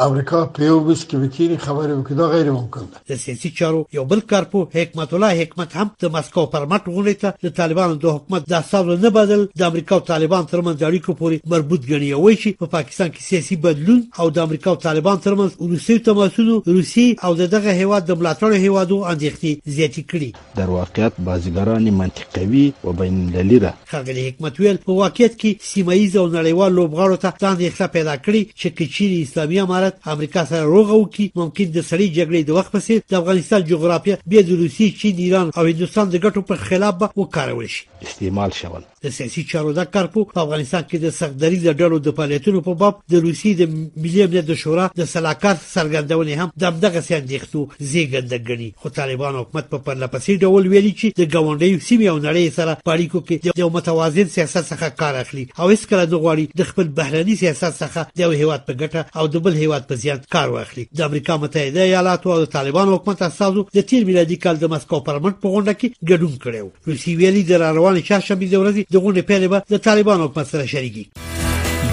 امریکا 0.06 0.38
په 0.54 0.62
یو 0.64 0.80
بس 0.86 1.02
کې 1.08 1.16
وکړي 1.16 1.56
خبرې 1.64 1.92
وکړي 1.96 2.16
دا 2.20 2.26
غیر 2.30 2.48
ممکن 2.54 2.86
ده 2.94 3.00
د 3.10 3.18
سیاسي 3.24 3.50
چارو 3.60 3.82
یو 3.96 4.04
بل 4.12 4.22
کارپو 4.32 4.62
حکمت 4.74 5.12
الله 5.14 5.36
حکمت 5.42 5.76
هم 5.76 5.86
د 6.04 6.10
مسکو 6.16 6.42
پرمټ 6.54 6.88
غونډې 6.94 7.14
ته 7.20 7.34
د 7.48 7.54
طالبانو 7.58 7.94
د 8.04 8.16
حکومت 8.16 8.48
د 8.52 8.64
حساب 8.64 8.90
نه 9.04 9.10
بدل 9.18 9.44
د 9.62 9.64
امریکا 9.68 9.94
او 9.98 10.04
طالبان 10.08 10.48
ترمنځ 10.54 10.82
اړیکو 10.88 11.18
پورې 11.20 11.52
مربوط 11.54 11.86
ګڼي 11.92 12.10
او 12.18 12.32
چې 12.32 12.56
په 12.64 12.72
پا 12.72 12.72
پاکستان 12.76 13.08
کې 13.08 13.28
سیاسي 13.28 13.60
بدلون 13.68 14.02
او 14.24 14.26
د 14.40 14.42
امریکا 14.46 14.70
او 14.74 14.82
طالبان 14.86 15.22
ترمنځ 15.28 15.70
روسي 15.74 15.98
تماسونو 16.10 16.58
روسي 16.72 17.06
او 17.28 17.32
دغه 17.42 17.76
هیواد 17.82 18.08
د 18.10 18.18
ملاتړ 18.18 18.60
هیوادو 18.66 19.00
اندېختي 19.00 19.54
زیاتې 19.76 20.02
کړي 20.10 20.58
در 20.64 20.70
واقعیت 20.80 21.22
بازیګران 21.30 21.90
منطقوي 22.02 22.66
او 22.84 22.92
بین 23.04 23.20
المللي 23.22 23.62
ده 23.68 23.74
خغلی 23.94 24.28
حکمت 24.28 24.60
ویل 24.60 24.82
په 24.90 25.00
واقعیت 25.04 25.40
کې 25.40 25.70
سیمایي 25.72 26.12
او 26.18 26.28
نړیوال 26.36 26.78
لوبغاړو 26.80 27.24
ته 27.28 27.34
ځان 27.44 27.74
اندېښنه 27.76 27.94
پیدا 27.96 28.14
کړې 28.26 28.42
چې 28.60 28.68
کچيري 28.78 29.18
اسلامي 29.22 29.58
امارت 29.64 29.94
امریکا 30.14 30.42
سره 30.50 30.64
روغو 30.74 31.00
کې 31.14 31.24
ممکن 31.40 31.66
د 31.72 31.78
سړي 31.90 32.06
جګړې 32.18 32.40
د 32.44 32.50
وخت 32.58 32.70
پسې 32.76 32.94
د 33.10 33.12
افغانستان 33.20 33.60
جغرافیه 33.72 34.16
بیا 34.30 34.42
د 34.48 34.50
روسي 34.62 34.86
چین 35.00 35.14
ایران 35.26 35.46
او 35.58 35.64
هندستان 35.70 36.06
د 36.10 36.16
ګټو 36.24 36.40
په 36.48 36.54
خلاف 36.68 36.94
به 37.00 37.06
وکارول 37.22 37.66
شي 37.74 37.82
استعمال 38.08 38.50
شول 38.60 38.82
د 39.06 39.12
سیاسي 39.16 39.42
چارو 39.50 39.72
د 39.78 39.84
کارپو 39.96 40.22
په 40.30 40.42
افغانستان 40.42 40.82
کې 40.84 41.02
د 41.02 41.10
سغدري 41.16 41.58
د 41.64 41.74
ډلو 41.80 41.98
د 42.04 42.14
فعالیتونو 42.20 42.60
په 42.68 42.76
باب 42.82 42.96
د 43.14 43.22
روسي 43.26 43.50
د 43.58 43.74
ملي 44.04 44.22
امنیت 44.22 44.46
د 44.50 44.56
شورا 44.62 44.86
د 45.00 45.08
صلاحکار 45.10 45.54
سرګردونې 45.60 46.40
هم 46.40 46.64
د 46.64 46.80
دغه 46.84 47.02
سیاسي 47.08 47.26
دیختو 47.32 47.62
زیږنده 47.90 48.38
ګڼي 48.48 48.68
خو 48.82 48.92
طالبان 48.96 49.38
حکومت 49.40 49.68
په 49.74 49.82
پرلپسې 49.88 50.40
ډول 50.46 50.66
ویلي 50.72 50.92
چې 50.94 51.20
د 51.20 51.30
ګاونډي 51.34 51.70
سیمې 51.90 52.06
او 52.14 52.18
نړۍ 52.22 52.56
سره 52.58 52.72
اړیکو 52.94 53.22
کې 53.28 53.60
یو 53.62 53.68
متوازن 53.76 54.32
سیاست 54.36 54.62
څخه 54.72 54.98
کار 55.02 55.20
اخلي 55.22 55.44
او 55.58 55.70
هیڅ 55.72 55.86
کله 55.92 56.04
نه 56.04 56.20
غواړي 56.24 56.58
د 56.60 56.70
خپل 56.72 56.90
بهرني 57.00 57.36
سیاست 57.42 57.78
څخه 57.82 58.10
د 58.20 58.24
یو 58.24 58.34
هیواد 58.42 58.66
په 58.68 58.78
ګټه 58.82 59.22
او 59.22 59.30
د 59.36 59.44
بل 59.48 59.60
هیواد 59.64 59.88
په 59.92 60.02
زیان 60.06 60.24
کار 60.36 60.54
واخلي 60.56 60.86
د 61.02 61.08
امریکا 61.08 61.36
متحده 61.44 61.86
ایالاتو 61.90 62.34
او 62.38 62.50
طالبان 62.58 62.92
حکومت 62.96 63.24
اساسو 63.30 63.66
د 63.78 63.88
تیر 63.94 64.10
میلادي 64.10 64.40
کال 64.46 64.62
د 64.66 64.74
مسکو 64.76 65.02
پرمټ 65.10 65.42
په 65.46 65.56
غونډه 65.56 65.80
کې 65.80 66.08
ګډون 66.10 66.44
کړو 66.46 66.92
روسي 66.92 67.16
ویلي 67.22 67.46
د 67.50 67.64
رواني 67.78 68.06
چاشمې 68.10 68.54
د 68.54 68.62
ورځې 68.62 68.95
د 68.96 69.00
غونډې 69.04 69.22
پیلې 69.30 69.48
به 69.52 69.58
د 69.72 69.76
طالبانو 69.86 70.24
حکومت 70.26 70.46
سره 70.52 70.64
شریکي 70.72 71.04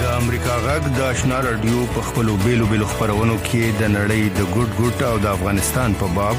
د 0.01 0.03
امریکا 0.19 0.53
غږ 0.67 0.81
د 0.97 0.99
آشنا 1.11 1.37
رادیو 1.47 1.79
په 1.95 2.01
خپلو 2.07 2.33
بیلو 2.45 2.65
بیلو 2.71 2.87
خبرونو 2.91 3.35
کې 3.47 3.63
د 3.81 3.83
نړۍ 3.97 4.21
د 4.37 4.41
ګډ 4.55 4.69
ګډ 4.79 4.97
او 5.09 5.15
د 5.23 5.27
افغانستان 5.35 5.89
په 5.99 6.07
باب 6.17 6.37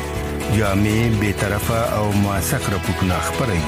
جامع 0.59 0.97
بېطرفه 1.21 1.81
او 1.99 2.05
موثق 2.25 2.63
راپورونه 2.75 3.17
خبروي 3.29 3.65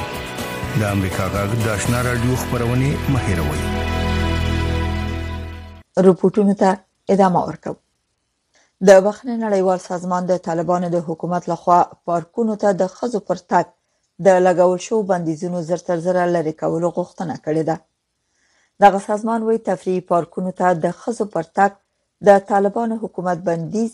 د 0.81 0.83
امریکا 0.95 1.25
غږ 1.35 1.50
د 1.65 1.67
آشنا 1.76 1.99
رادیو 2.09 2.35
خبرونه 2.43 2.88
مهیروي 3.15 3.62
راپورټونه 6.07 6.55
ته 6.62 6.71
ادامه 7.15 7.41
ورکوم 7.49 7.76
د 8.87 8.88
بخښنې 9.05 9.37
نړیوال 9.47 9.81
سازمان 9.91 10.23
د 10.31 10.43
طالبانو 10.49 10.88
د 10.97 11.09
حکومت 11.09 11.43
لخوا 11.53 11.81
پارکونو 12.11 12.55
ته 12.62 12.69
د 12.81 12.95
خزو 12.97 13.21
پر 13.31 13.38
تک 13.55 13.67
د 14.25 14.29
لګول 14.47 14.79
شوو 14.87 15.09
بندیزونو 15.11 15.59
زر 15.69 15.81
تر 15.89 15.99
زر 16.05 16.17
لري 16.37 16.55
کولو 16.61 16.89
غوښتنه 16.97 17.35
کړې 17.45 17.63
ده 17.69 17.77
دغه 18.83 18.99
سازمان 19.09 19.41
وایي 19.43 19.61
تفریحي 19.71 20.03
پارکونو 20.13 20.51
ته 20.59 20.67
د 20.85 20.87
خزو 21.01 21.25
پر 21.35 21.45
تک 21.59 21.73
د 22.27 22.31
طالبانو 22.51 22.95
حکومت 23.03 23.39
بندیز 23.49 23.93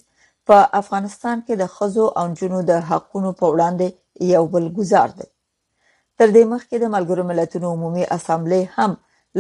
په 0.49 0.57
افغانستان 0.81 1.37
کې 1.47 1.55
د 1.63 1.65
خزو 1.75 2.05
او 2.21 2.25
جنو 2.39 2.61
د 2.71 2.73
حقونو 2.91 3.31
په 3.41 3.47
وړاندې 3.53 3.87
یو 4.35 4.45
بل 4.55 4.65
گزار 4.79 5.09
دی 5.19 5.29
تر 6.19 6.29
دې 6.35 6.45
مخکې 6.53 6.77
د 6.79 6.85
ملګرو 6.95 7.23
ملتونو 7.31 7.67
عمومي 7.75 8.05
اسامبلی 8.17 8.63
هم 8.77 8.93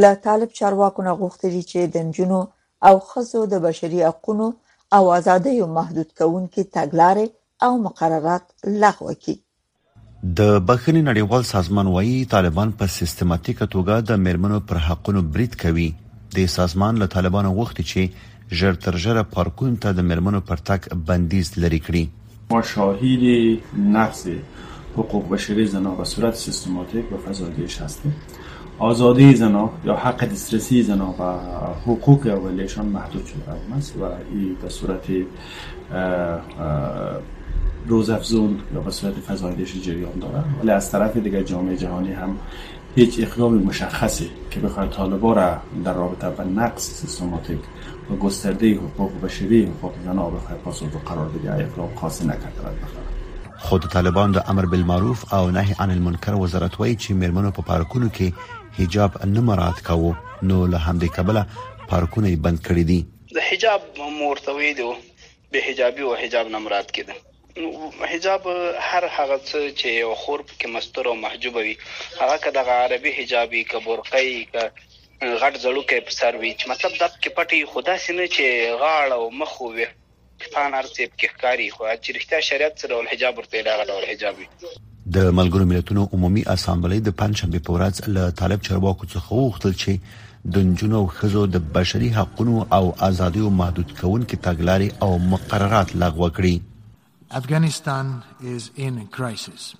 له 0.02 0.10
طالب 0.26 0.50
چارواکو 0.58 1.00
نه 1.08 1.12
غوښتي 1.20 1.62
چې 1.70 1.80
د 1.94 1.96
جنو 2.16 2.40
او 2.88 2.94
خزو 3.08 3.40
د 3.52 3.54
بشري 3.66 4.00
حقوقو 4.08 4.48
او 4.96 5.04
ازادۍ 5.18 5.56
محدود 5.78 6.08
کونکي 6.18 6.62
تګلارې 6.76 7.26
او 7.66 7.72
مقررات 7.86 8.44
لغوه 8.82 9.14
کړي 9.24 9.36
د 10.22 10.42
بخښنې 10.66 11.02
نړیوال 11.04 11.42
سازمان 11.46 11.86
وایي 11.92 12.18
طالبان 12.32 12.72
په 12.80 12.86
سیستماتیکه 12.96 13.66
توګه 13.70 13.98
د 14.10 14.20
میرمنو 14.26 14.60
پر 14.68 14.78
حقونو 14.88 15.22
برید 15.36 15.56
کوي 15.62 15.86
د 16.36 16.46
سازمان 16.52 16.96
له 17.02 17.06
طالبانو 17.14 17.50
وغوښتي 17.56 17.82
چې 17.82 18.56
ژر 18.60 18.74
تر 18.84 18.96
ژره 19.06 19.22
پارکونو 19.30 19.76
ته 19.86 19.90
د 19.96 20.00
میرمنو 20.12 20.40
پر 20.52 20.62
تک 20.70 20.86
بندیز 21.10 21.50
لرې 21.62 21.80
کړي 21.86 22.04
ما 22.54 22.62
شاهد 22.74 23.82
نقص 23.98 24.22
حقوق 25.00 25.26
بشری 25.34 25.66
زنان 25.74 25.96
به 25.98 26.04
صورت 26.12 26.34
سیستماتیک 26.44 27.08
به 27.10 27.18
فضای 27.26 27.66
هستیم 27.80 28.14
آزادی 28.92 29.28
زنا 29.44 29.66
یا 29.90 29.96
حق 30.04 30.24
دسترسی 30.36 30.82
زنا 30.92 31.10
و 31.18 31.32
حقوق 31.82 32.30
اولیشان 32.38 32.86
محدود 32.96 33.26
شده 33.32 33.58
است 33.78 33.96
و 33.96 34.04
این 34.30 34.56
به 34.62 34.68
صورت 34.80 35.10
روزافزون 37.86 38.60
یا 38.74 38.80
به 38.80 38.90
صورت 38.90 39.14
فزایش 39.28 39.82
جریان 39.82 40.18
دارد 40.18 40.44
ولی 40.62 40.70
از 40.70 40.90
طرف 40.90 41.16
دیگر 41.16 41.42
جامعه 41.42 41.76
جهانی 41.76 42.12
هم 42.12 42.36
هیچ 42.96 43.20
اقدام 43.20 43.54
مشخصی 43.58 44.30
که 44.50 44.60
بخواد 44.60 44.90
طالبا 44.90 45.32
را 45.32 45.56
در 45.84 45.92
رابطه 45.94 46.30
با 46.30 46.44
نقص 46.44 46.90
سیستماتیک 46.90 47.58
و 48.10 48.16
گسترده 48.16 48.74
حقوق 48.74 49.20
بشری 49.20 49.62
حقوق 49.64 49.92
زنها 50.04 50.30
بخواد 50.30 50.58
پاسخ 50.58 50.86
قرار 51.06 51.28
بده 51.28 51.52
اقدام 51.54 51.94
خاصی 51.94 52.24
نکرده 52.24 52.60
بخواد 52.62 53.02
خود 53.58 53.88
طالبان 53.88 54.32
د 54.32 54.44
امر 54.48 54.66
بالمعروف 54.66 55.34
او 55.34 55.50
نهی 55.50 55.74
عن 55.78 55.90
المنکر 55.90 56.34
وزارت 56.34 56.80
وایي 56.80 56.96
چې 56.96 57.10
میرمنو 57.10 57.50
په 57.50 57.62
پا 57.62 57.62
پارکونو 57.62 58.08
کې 58.08 58.32
حجاب 58.80 59.26
نه 59.26 59.40
مراد 59.40 59.82
کاوه 59.82 60.16
نو 60.42 60.66
له 60.66 60.78
همدې 60.78 61.08
کبله 61.16 61.46
پارکونه 61.88 62.36
بند 62.36 62.58
کړی 62.66 62.70
دي 62.90 63.06
د 63.34 63.38
حجاب 63.52 63.80
مورتوي 64.20 64.74
دي 64.74 64.82
به 65.52 65.58
حجابي 65.70 66.00
او 66.02 66.14
حجاب 66.16 66.46
نه 66.48 66.58
مراد 66.58 66.84
کړي 66.88 67.31
حجاب 68.12 68.46
هر 68.80 69.04
هغه 69.16 69.38
څه 69.44 69.58
چې 69.80 69.86
یو 69.94 70.14
خور 70.20 70.40
پکې 70.50 70.66
مستور 70.76 71.06
او 71.08 71.14
محجوب 71.22 71.56
وي 71.56 71.74
هغه 72.20 72.36
کده 72.44 72.60
عربي 72.84 73.12
حجابي 73.16 73.64
کبرقې 73.72 74.40
ک 74.52 74.56
غټ 75.42 75.54
زړوکې 75.64 75.98
په 76.06 76.12
سر 76.20 76.36
وي 76.44 76.52
چې 76.60 76.68
مطلب 76.72 76.94
د 77.00 77.34
پټي 77.40 77.60
خدا 77.74 77.96
سينه 78.04 78.26
چې 78.36 78.46
غاړه 78.82 79.12
او 79.18 79.30
مخ 79.40 79.60
وي 79.64 79.86
پان 80.54 80.74
ارتب 80.78 81.12
کې 81.18 81.26
ښکاری 81.34 81.68
خو 81.74 81.84
چې 81.84 82.08
رښتیا 82.18 82.40
شریعت 82.48 82.80
سره 82.84 83.00
الحجاب 83.02 83.38
ورته 83.42 83.62
دا 83.68 83.76
غل 83.82 83.92
الحجاب 83.98 84.40
د 85.16 85.30
ملګرو 85.38 85.70
ملتونو 85.74 86.06
عمومي 86.16 86.42
اسامبلې 86.56 87.06
د 87.10 87.16
پنځم 87.22 87.60
په 87.68 87.78
ورځ 87.78 88.12
له 88.18 88.34
طالب 88.42 88.66
چرواکو 88.70 89.10
څخه 89.14 89.28
وغوښتل 89.30 89.78
چې 89.84 90.20
د 90.56 90.66
نجونو 90.70 91.00
او 91.00 91.06
خزو 91.20 91.46
د 91.58 91.66
بشري 91.78 92.10
حقوقو 92.18 92.66
او 92.80 92.92
ازادیو 93.10 93.54
محدود 93.62 93.94
کون 94.00 94.26
کې 94.30 94.44
تګلارې 94.48 95.02
او 95.04 95.18
مقررات 95.36 95.96
لغوه 96.04 96.30
کړي 96.38 96.54
Afghanistan 97.34 98.06
is 98.42 98.70
in 98.76 98.94
crisis. 99.16 99.74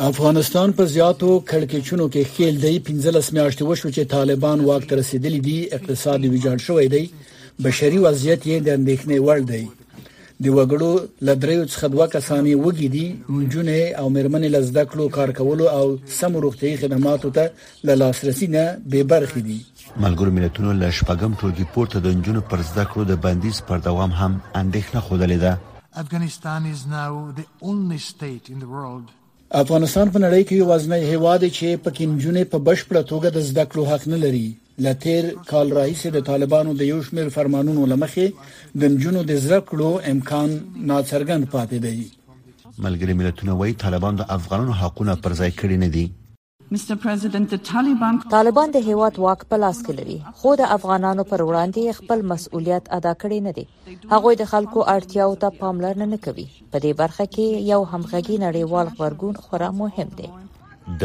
افغانستان 0.00 0.72
په 0.78 0.84
زیاتو 0.90 1.28
کړکېچونو 1.50 2.06
کې 2.12 2.22
خېل 2.34 2.56
دی 2.64 2.74
15 2.88 3.32
میاشتې 3.36 3.64
وشو 3.68 3.88
چې 3.94 4.04
طالبان 4.14 4.58
واک 4.68 4.82
ته 4.90 4.96
رسیدلي 5.00 5.38
دي 5.46 5.54
اقتصاد 5.78 6.20
ویجاړ 6.32 6.58
شوی 6.66 6.88
دی 6.94 7.00
بشري 7.64 7.98
وضعیت 8.06 8.42
یې 8.46 8.58
د 8.68 8.76
اندېښنې 8.76 9.18
وړ 9.26 9.40
دی 9.50 9.64
د 10.46 10.54
وګړو 10.56 10.92
لدریو 11.28 11.64
څخه 11.72 11.86
دوه 11.94 12.06
کسانې 12.14 12.54
وګي 12.64 12.88
دي 12.96 13.06
نجونې 13.40 13.80
او 14.02 14.06
مرمنې 14.16 14.48
لزده 14.56 14.82
کړو 14.90 15.04
کار 15.16 15.28
کول 15.38 15.60
او 15.76 15.84
سم 16.18 16.32
روغتي 16.44 16.70
خدماتو 16.82 17.28
ته 17.38 17.50
له 17.90 17.94
لاسرسي 18.04 18.46
نه 18.54 18.64
بے 18.92 19.00
برخې 19.12 19.40
دي 19.48 19.58
ملګرو 20.02 20.30
ملتونو 20.38 20.72
له 20.84 20.88
شپږم 21.00 21.32
ټولګي 21.40 21.66
پورته 21.74 21.98
د 22.06 22.14
نجونو 22.20 22.40
پر 22.54 22.58
زده 22.70 22.84
کړو 22.94 23.02
د 23.10 23.14
بندیز 23.26 23.60
پر 23.72 23.78
دوام 23.88 24.10
هم 24.20 24.38
اندېښنه 24.62 24.98
خوده 25.08 25.26
لیده 25.34 25.54
Afghanistan 25.96 26.66
is 26.66 26.86
now 26.86 27.32
the 27.34 27.46
only 27.62 27.98
state 27.98 28.50
in 28.50 28.58
the 28.60 28.68
world 28.68 29.04
افغانستان 29.50 30.10
په 30.14 30.18
نړۍ 30.18 30.44
کې 30.48 30.56
یو 30.56 30.78
ځنې 30.84 31.02
هیواد 31.12 31.42
چې 31.56 31.76
پکې 31.84 32.06
نجونې 32.14 32.44
په 32.54 32.58
بشپړه 32.58 33.02
توګه 33.10 33.28
د 33.36 33.46
زده 33.50 33.64
کړو 33.70 33.84
حق 33.90 34.02
نه 34.12 34.18
لري 34.24 34.46
لتیر 34.86 35.24
کال 35.52 35.66
رئیس 35.80 36.02
د 36.16 36.26
طالبانو 36.28 36.74
د 36.82 36.90
یو 36.92 36.98
شمېر 37.08 37.28
فرمانونو 37.36 37.82
لمخې 37.92 38.26
د 38.82 38.92
نجونو 38.96 39.20
د 39.30 39.40
زده 39.44 39.58
کړو 39.68 39.90
امکان 40.12 40.50
ناڅرګند 40.90 41.44
پاتې 41.54 41.76
دی 41.84 41.98
ملګری 42.84 43.14
ملتونه 43.22 43.52
وايي 43.62 43.74
طالبان 43.86 44.14
د 44.22 44.28
افغانانو 44.36 44.74
حقونه 44.82 45.12
پرځای 45.26 45.50
کړی 45.60 45.76
نه 45.86 45.88
دي 45.96 46.06
طالبان 46.72 48.72
د 48.72 48.80
هیواد 48.88 49.18
واک 49.24 49.44
په 49.52 49.58
لاس 49.60 49.78
کې 49.86 49.94
لري 50.00 50.16
خو 50.40 50.50
د 50.60 50.70
افغانانو 50.76 51.24
پر 51.30 51.42
وړاندې 51.48 51.96
خپل 52.00 52.20
مسؤلیت 52.32 52.90
ادا 52.98 53.12
کړی 53.22 53.38
نه 53.46 53.52
دی 53.60 53.64
هغوی 54.12 54.34
د 54.40 54.50
خلکو 54.52 54.80
اړتیاو 54.96 55.32
ته 55.46 55.56
پاملرنه 55.62 56.06
نه 56.12 56.18
کوي 56.28 56.44
په 56.72 56.76
دې 56.84 56.92
برخه 57.00 57.24
کې 57.34 57.46
یو 57.72 57.80
همغږي 57.92 58.36
نړیوال 58.46 58.86
غبرګون 58.94 59.34
خورا 59.46 59.70
مهم 59.80 60.08
دی 60.20 60.28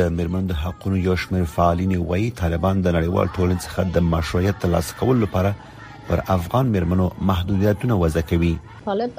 د 0.02 0.12
مرمن 0.20 0.44
د 0.52 0.62
حقونو 0.66 0.98
یو 1.08 1.16
شمېر 1.24 1.48
فعالین 1.56 1.96
وایي 2.12 2.30
طالبان 2.44 2.84
د 2.86 2.88
نړیوال 3.00 3.28
ټولنې 3.36 3.58
څخه 3.66 3.80
د 3.98 4.08
مشروعیت 4.14 4.56
ترلاسه 4.68 4.92
کولو 5.00 5.20
لپاره 5.26 5.52
پر 6.14 6.26
افغان 6.40 6.76
مرمنو 6.78 7.10
محدودیتونه 7.32 8.02
وضع 8.06 8.26
کوي 8.34 8.54
طالب 8.86 9.12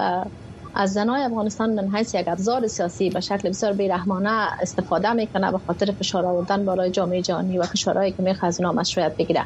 از 0.74 0.92
زنای 0.92 1.22
افغانستان 1.22 1.70
من 1.70 1.88
حیث 1.94 2.14
یک 2.14 2.28
ابزار 2.28 2.66
سیاسی 2.66 3.10
به 3.10 3.20
شکل 3.20 3.48
بسیار 3.48 3.72
بیرحمانه 3.72 4.30
استفاده 4.30 5.12
میکنه 5.12 5.52
به 5.52 5.58
خاطر 5.66 5.92
فشار 5.92 6.26
آوردن 6.26 6.64
برای 6.66 6.90
جامعه 6.90 7.22
جهانی 7.22 7.58
و 7.58 7.62
فشارهایی 7.62 8.12
که 8.12 8.22
میخواد 8.22 8.48
از 8.48 8.58
اینا 8.60 8.72
مشروعیت 8.72 9.16
بگیره 9.16 9.42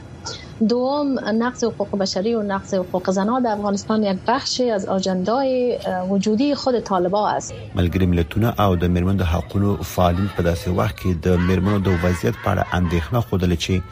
دوم 0.69 1.19
نقض 1.19 1.65
حقوق 1.65 1.99
بشری 1.99 2.35
و 2.35 2.43
نقض 2.43 2.75
حقوق 2.75 3.11
زنها 3.11 3.41
در 3.41 3.51
افغانستان 3.51 4.03
یک 4.03 4.19
بخشی 4.29 4.71
از 4.71 4.87
آجندای 4.87 5.79
وجودی 6.11 6.55
خود 6.55 6.81
طالبا 6.81 7.29
است 7.31 7.55
ملګری 7.77 8.03
ملتونه 8.03 8.61
او 8.61 8.77
د 8.77 8.85
میرمنو 8.85 9.23
حقون 9.25 9.45
حقونو 9.63 9.77
فعالین 9.77 10.29
په 10.37 10.53
داسې 10.55 10.69
وخت 10.69 10.97
کې 10.99 11.07
د 11.23 11.27
و 11.89 12.07
وضعیت 12.07 12.35
پر 12.45 12.59
اړه 12.59 13.01
خود، 13.21 13.25
خوده 13.31 13.47
لچی 13.47 13.83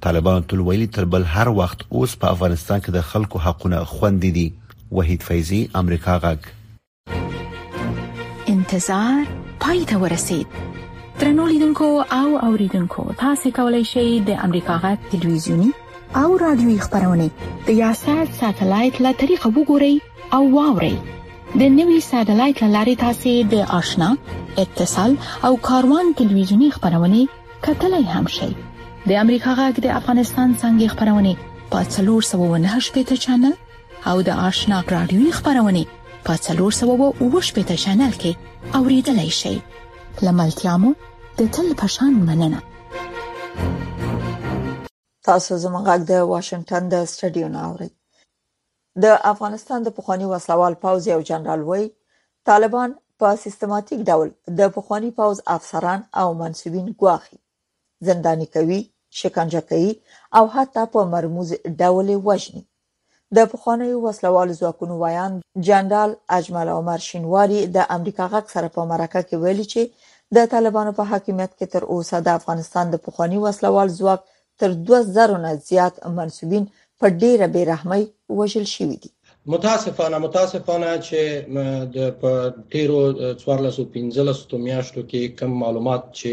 طالبان 0.00 0.42
طول 0.46 0.60
ویلی 0.60 0.86
تر 0.86 1.04
بل 1.04 1.22
هر 1.22 1.48
وخت 1.48 1.80
اوس 1.88 2.16
په 2.16 2.30
افغانستان 2.30 2.80
کې 2.80 2.90
د 2.90 3.00
خلکو 3.00 3.38
حقونه 3.38 3.84
خوندې 3.84 4.32
دي 4.36 4.52
وحید 4.92 5.22
فیزی 5.22 5.68
امریکا 5.74 6.18
غک 6.22 6.40
انتظار 8.72 9.26
پای 9.60 9.84
ته 9.84 9.96
ورسید 9.98 10.46
ترنو 11.18 11.46
لیدونکو 11.46 11.84
او 12.12 12.38
اوریدونکو 12.44 13.12
تاسو 13.18 13.50
کولی 13.54 13.82
شئ 13.84 14.20
د 14.26 14.30
امریکا 14.44 14.76
غټ 14.82 14.98
ټلویزیونی 15.12 15.70
او 16.20 16.36
رادیوي 16.44 16.76
خبرونه 16.84 17.30
د 17.66 17.68
یاشات 17.80 18.32
ساتلایت 18.40 19.00
له 19.06 19.12
طریقو 19.24 19.50
وګورئ 19.56 19.94
او 20.38 20.42
واورئ 20.56 20.92
د 20.94 21.62
نوي 21.80 21.98
ساتلایت 22.12 22.62
لارې 22.62 22.96
تاسو 23.04 23.34
د 23.54 23.64
آشنا 23.80 24.10
اتصال 24.64 25.16
او 25.48 25.52
کاروان 25.68 26.14
ټلویزیونی 26.22 26.70
خبرونه 26.78 27.28
کتلای 27.68 28.02
هم 28.16 28.26
شئ 28.40 28.50
د 29.06 29.12
امریکا 29.24 29.54
غږ 29.62 29.88
د 29.88 29.96
افغانستان 30.00 30.54
څنګه 30.62 30.98
خبرونه 30.98 31.70
پاتلور 31.74 32.22
798 32.34 32.98
پټ 32.98 33.24
چنل 33.30 33.54
او 34.12 34.16
د 34.30 34.38
آشنا 34.50 34.84
رادیوي 34.98 35.32
خبرونه 35.42 35.84
په 36.26 36.32
390 36.46 37.76
چینل 37.84 38.12
کې 38.22 38.32
اوریدلای 38.78 39.30
شئ 39.40 39.56
لملتيامو 40.26 40.90
د 41.38 41.48
تل 41.56 41.68
پشان 41.82 42.12
مننه 42.28 42.60
تاسو 45.28 45.52
زموږ 45.64 45.82
غږ 45.88 46.00
د 46.10 46.12
واشنگټن 46.32 46.82
د 46.88 46.94
سټډیو 47.12 47.48
ناوړي 47.56 47.90
د 49.04 49.16
افغانستان 49.32 49.78
د 49.86 49.92
پخوانی 49.98 50.26
وسلوال 50.32 50.74
پاوز 50.84 51.04
او 51.16 51.20
جنرال 51.30 51.62
وای 51.68 51.84
طالبان 52.50 52.90
په 53.20 53.28
سیستماتیک 53.44 54.00
ډول 54.12 54.28
د 54.60 54.72
پخوانی 54.78 55.10
پاوز 55.20 55.38
افسران 55.58 56.00
او 56.22 56.28
منسوبین 56.40 56.86
ګواخي 57.00 57.36
زندانی 58.08 58.46
کوي 58.56 58.80
شکنجه 59.20 59.60
کوي 59.70 59.92
او 60.40 60.44
حتی 60.56 60.84
په 60.96 61.00
مرموز 61.14 61.48
ډول 61.84 62.08
وژني 62.26 62.62
د 63.36 63.46
پخوانیو 63.50 64.02
وسله 64.06 64.28
والو 64.36 64.58
ځواکونو 64.60 64.94
ویان 65.04 65.32
جنرال 65.68 66.10
اجمل 66.38 66.68
عمر 66.78 67.00
شینواری 67.08 67.60
د 67.76 67.78
امریکا 67.96 68.24
غږ 68.32 68.44
سره 68.54 68.68
په 68.76 68.80
مرکه 68.92 69.20
کې 69.28 69.36
ویلي 69.42 69.66
چې 69.72 69.82
د 70.36 70.48
طالبانو 70.54 70.92
په 70.98 71.04
حاکمیت 71.10 71.52
کې 71.58 71.66
تر 71.74 71.82
اوسه 71.94 72.16
د 72.26 72.38
افغانستان 72.38 72.84
د 72.90 72.96
پخوانی 73.06 73.38
وسله 73.44 73.68
وال 73.76 73.88
ځواک 73.98 74.20
تر 74.60 74.70
2000 74.88 75.36
نه 75.44 75.50
زیات 75.70 75.94
منسوبین 76.18 76.64
په 77.00 77.06
ډیره 77.22 77.46
بیرحمۍ 77.56 78.02
وژل 78.38 78.66
شوي 78.74 78.96
دي 79.04 79.10
متاسفانه 79.54 80.16
متاسفانه 80.26 80.88
چې 81.06 81.20
د 81.96 82.26
ډیرو 82.72 83.00
1415 83.30 84.66
میاشتو 84.68 85.00
کې 85.10 85.22
کم 85.38 85.50
معلومات 85.62 86.02
چې 86.18 86.32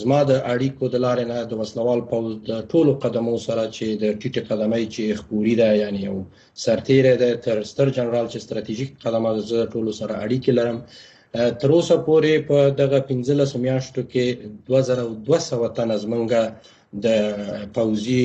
زما 0.00 0.18
د 0.30 0.36
اړیکو 0.52 0.84
د 0.94 1.00
لارې 1.06 1.24
نه 1.32 1.38
د 1.50 1.58
وسلوال 1.60 2.00
پوز 2.12 2.28
د 2.50 2.60
ټولو 2.74 2.92
قدمو 3.02 3.34
سره 3.46 3.64
چې 3.76 3.86
د 4.02 4.14
ټیټه 4.20 4.42
قدمي 4.50 4.84
چې 4.94 5.04
خوري 5.24 5.54
ده 5.60 5.68
یعنی 5.82 6.00
یو 6.08 6.14
سرتیره 6.64 7.12
ده 7.24 7.30
تر 7.46 7.56
ستر 7.72 7.86
جنرال 7.98 8.26
چې 8.32 8.38
ستراتیژیک 8.46 8.90
قدمه 9.04 9.30
زه 9.50 9.60
ټولو 9.72 9.90
سره 10.00 10.14
اړیکې 10.24 10.52
لرم 10.58 10.78
تر 11.64 11.70
اوسه 11.76 11.96
پورې 12.08 12.32
په 12.48 12.58
دغه 12.80 12.98
15 13.08 13.64
میاشتو 13.66 14.00
کې 14.12 14.26
2200 14.72 15.70
تن 15.80 15.90
زمونږه 16.02 16.42
د 17.06 17.70
پوزي 17.78 18.20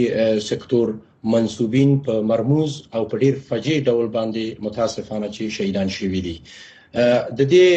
سکتور 0.50 0.88
منسوبین 1.36 1.90
په 2.08 2.14
مرموز 2.34 2.72
او 2.96 3.02
په 3.12 3.16
ډیر 3.24 3.36
فجې 3.50 3.76
ډول 3.88 4.08
باندې 4.20 4.44
متاسفانه 4.70 5.28
چې 5.36 5.44
شهیدان 5.62 5.88
شوي 6.02 6.22
دي 6.28 6.36
د 6.44 7.40
دې 7.52 7.68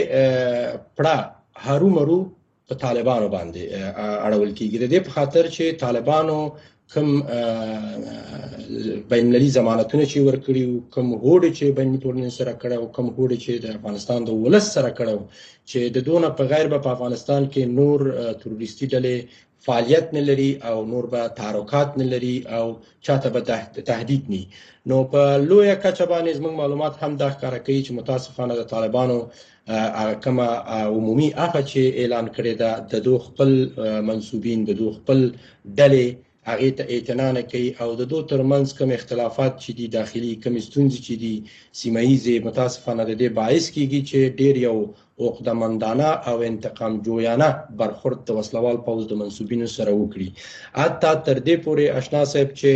پړه 0.96 1.16
هرو 1.70 1.88
مرو 2.00 2.20
په 2.70 2.74
طالبانو 2.86 3.26
باندې 3.36 3.62
اړول 4.26 4.50
کیږي 4.58 4.76
د 4.80 4.86
دې 4.92 5.00
په 5.06 5.10
خاطر 5.16 5.44
چې 5.56 5.64
طالبانو 5.84 6.38
کوم 6.92 7.08
بین 9.10 9.24
المللي 9.26 9.50
ضمانتونه 9.58 10.04
چې 10.12 10.18
ورکړي 10.28 10.62
او 10.68 10.74
کوم 10.94 11.08
هوډ 11.22 11.42
چې 11.58 11.64
بین 11.78 11.90
ټولنې 12.04 12.30
سره 12.38 12.52
کړي 12.60 12.74
او 12.78 12.86
کوم 12.96 13.06
هوډ 13.16 13.30
چې 13.44 13.52
د 13.64 13.66
افغانستان 13.78 14.18
د 14.24 14.30
ولس 14.42 14.66
سره 14.76 14.90
کړي 14.98 15.14
چې 15.70 15.78
د 15.96 15.98
دونه 16.08 16.26
په 16.38 16.42
غیر 16.50 16.66
به 16.72 16.78
په 16.84 16.90
افغانستان 16.96 17.42
کې 17.52 17.62
نور 17.78 17.98
تروریستي 18.42 18.86
ډلې 18.92 19.16
فعالیت 19.64 20.06
نه 20.14 20.20
لري 20.28 20.50
او 20.62 20.84
نور 20.92 21.04
به 21.12 21.22
تحرکات 21.38 21.98
نه 21.98 22.04
لري 22.04 22.36
او 22.48 22.76
چاته 23.04 23.28
به 23.34 23.40
تهدید 23.90 24.24
ني 24.30 24.48
نو 24.86 25.04
په 25.12 25.22
لوی 25.48 25.70
کچه 25.84 26.04
باندې 26.12 26.32
زموږ 26.38 26.54
معلومات 26.60 26.94
هم 27.02 27.12
د 27.16 27.22
ښکارا 27.34 27.60
کوي 27.66 27.80
چې 27.86 27.90
متاسفانه 27.98 28.54
د 28.56 28.62
طالبانو 28.72 29.18
هغه 30.00 30.14
کما 30.24 30.46
عمومي 30.96 31.28
هغه 31.42 31.60
چې 31.70 31.80
اعلان 32.00 32.26
کړی 32.36 32.52
دا 32.62 32.70
د 32.92 32.94
دوه 33.06 33.18
خپل 33.26 33.50
منسوبین 34.08 34.58
د 34.64 34.70
دوه 34.80 34.92
خپل 35.00 35.18
ډلې 35.78 36.06
هغه 36.48 36.68
ته 36.78 36.82
اعتنا 36.94 37.28
نه 37.38 37.42
کوي 37.50 37.68
او 37.82 37.88
د 38.00 38.02
دوه 38.10 38.22
ترمنځ 38.30 38.66
کوم 38.78 38.90
اختلافات 38.98 39.52
چې 39.62 39.70
دي 39.78 39.86
داخلي 39.98 40.32
کوم 40.42 40.54
ستونزې 40.68 41.00
چې 41.06 41.14
دي 41.22 41.34
سیمایي 41.80 42.34
متاسفانه 42.48 43.02
د 43.06 43.12
دې 43.20 43.28
باعث 43.40 43.64
کیږي 43.74 44.00
چې 44.08 44.18
ډیر 44.40 44.54
یو 44.68 44.76
عقدمندانه 45.20 46.04
او 46.30 46.38
انتقام 46.50 46.92
جویانه 47.06 47.50
برخورد 47.80 48.20
د 48.28 48.40
وسلوال 48.40 48.78
پوز 48.88 49.02
د 49.12 49.20
منسوبینو 49.22 49.66
سره 49.76 49.92
وکړي 50.02 50.28
حتی 50.80 51.12
تر 51.26 51.36
دې 51.46 51.56
پورې 51.64 51.84
آشنا 52.02 52.22
صاحب 52.32 52.50
چې 52.60 52.72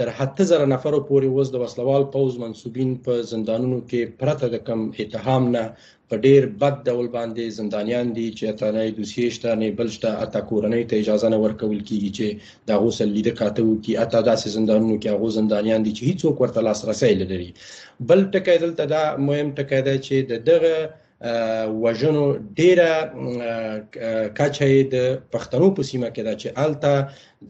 تر 0.00 0.08
7000 0.20 0.64
نفر 0.74 0.94
پورې 1.08 1.28
وز 1.38 1.48
د 1.54 1.62
وسلوال 1.64 2.02
پوز 2.16 2.32
منسوبین 2.44 2.90
په 3.06 3.12
زندانونو 3.34 3.78
کې 3.88 4.00
پرته 4.22 4.46
د 4.54 4.64
کم 4.70 4.80
اتهام 5.02 5.44
نه 5.54 5.64
په 6.12 6.20
ډیر 6.24 6.42
بد 6.64 6.74
ډول 6.88 7.06
باندې 7.16 7.44
زندانیان 7.60 8.06
دي 8.18 8.24
چې 8.38 8.44
اتانه 8.54 8.82
دوسیه 8.98 9.28
شته 9.36 9.54
نه 9.60 9.68
بلشته 9.78 10.08
اتا 10.24 10.40
کورنۍ 10.50 10.82
ته 10.90 10.96
اجازه 11.04 11.28
نه 11.36 11.38
ورکول 11.44 11.78
کیږي 11.88 12.10
چې 12.18 12.26
دا 12.72 12.76
غوسل 12.82 13.08
لیده 13.16 13.32
کاته 13.40 13.62
وو 13.66 13.76
کې 13.84 13.92
اتا 14.02 14.20
داسې 14.28 14.48
زندانونو 14.58 14.96
کې 15.00 15.08
هغه 15.16 15.28
زندانیان 15.38 15.80
دي 15.88 15.92
چې 15.96 16.04
هیڅوک 16.10 16.36
ورته 16.44 16.60
لاسرسي 16.68 17.10
لري 17.22 17.48
بل 18.12 18.20
ټکی 18.36 18.56
دلته 18.66 18.84
دا 18.94 19.02
مهم 19.30 19.48
ټکی 19.62 19.80
دی 19.88 19.96
چې 20.06 20.16
د 20.34 20.44
دغه 20.50 20.76
وژنو 21.82 22.24
ډیره 22.58 22.90
کچه 24.38 24.66
د 24.94 24.96
پښتنو 25.32 25.66
په 25.76 25.82
سیمه 25.90 26.08
کې 26.14 26.22
دا 26.26 26.34
چې 26.42 26.48
الته 26.64 26.92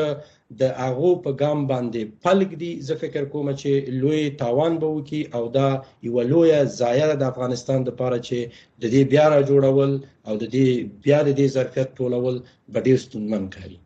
د 0.61 0.63
هغه 0.85 1.11
په 1.25 1.31
ګام 1.43 1.59
باندې 1.73 2.03
پلګ 2.25 2.49
دي 2.63 2.73
زه 2.87 2.95
فکر 3.03 3.23
کوم 3.33 3.47
چې 3.61 3.71
لوی 4.01 4.23
تاوان 4.43 4.73
به 4.83 4.89
وکي 4.97 5.23
او 5.37 5.45
دا 5.57 5.69
یو 6.07 6.17
لوی 6.33 6.51
ضایعه 6.81 7.13
د 7.19 7.23
افغانستان 7.33 7.81
لپاره 7.89 8.17
چې 8.27 8.39
د 8.83 8.85
دې 8.95 9.03
بیا 9.13 9.27
را 9.33 9.41
جوړول 9.51 9.93
او 10.29 10.35
د 10.43 10.45
دې 10.55 10.69
بیا 11.05 11.19
د 11.25 11.31
دې 11.39 11.47
ظرفیت 11.57 11.89
ټولول 11.99 12.37
به 12.73 12.79
ډیر 12.87 12.99
ستونزمن 13.07 13.45
کاری 13.57 13.79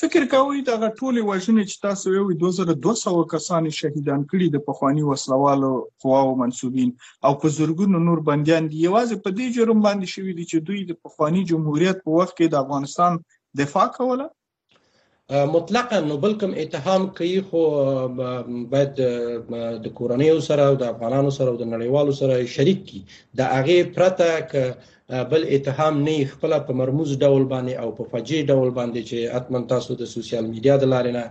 فکر 0.00 0.24
کوي 0.34 0.58
دا 0.68 0.74
ټولې 0.98 1.20
وژنې 1.30 1.62
چې 1.70 1.76
تاسو 1.86 2.06
یو 2.18 2.26
2200 2.42 3.24
کسان 3.32 3.62
شهیدان 3.80 4.20
کړي 4.30 4.46
د 4.50 4.58
پخوانی 4.68 5.02
وسلوالو 5.06 5.70
قواو 6.02 6.38
منسوبین 6.42 6.90
او 7.26 7.32
په 7.42 7.46
زورګونو 7.56 7.98
نور 8.06 8.18
بنديان 8.28 8.62
دي 8.70 8.76
یوازې 8.86 9.16
په 9.24 9.30
دې 9.38 9.46
جرم 9.56 9.78
باندې 9.86 10.12
شوې 10.14 10.32
دي 10.38 10.44
چې 10.52 10.58
دوی 10.68 10.80
د 10.86 10.92
پخوانی 11.04 11.42
جمهوریت 11.50 11.96
په 12.04 12.10
وخت 12.18 12.34
کې 12.38 12.46
د 12.48 12.54
افغانستان 12.64 13.12
دفاع 13.62 13.86
کوله 13.98 14.26
مطلقا 15.30 15.98
نو 16.00 16.16
بل 16.24 16.32
کوم 16.40 16.52
اتهام 16.62 17.02
کوي 17.18 17.40
خو 17.50 17.60
باید 18.72 18.94
د 19.84 19.92
کورنیو 20.00 20.38
سره 20.48 20.62
او 20.70 20.74
د 20.82 20.88
افغانانو 20.94 21.30
سره 21.38 21.48
او 21.50 21.56
د 21.62 21.68
نړیوالو 21.74 22.12
سره 22.20 22.34
شریک 22.54 22.80
کی 22.88 22.98
د 23.42 23.52
هغه 23.54 23.76
پرته 23.94 24.30
ک 24.52 25.22
بل 25.34 25.42
اتهام 25.56 25.94
نه 26.08 26.16
خپل 26.32 26.52
په 26.70 26.78
مرموز 26.80 27.10
ډول 27.22 27.44
باندې 27.52 27.74
او 27.84 27.88
په 28.00 28.04
فجې 28.10 28.38
ډول 28.50 28.68
باندې 28.78 29.00
چې 29.08 29.18
اتمن 29.40 29.62
تاسو 29.74 29.90
د 30.02 30.12
سوسیال 30.14 30.44
میډیا 30.52 30.74
د 30.80 30.84
لارې 30.92 31.12
نه 31.18 31.24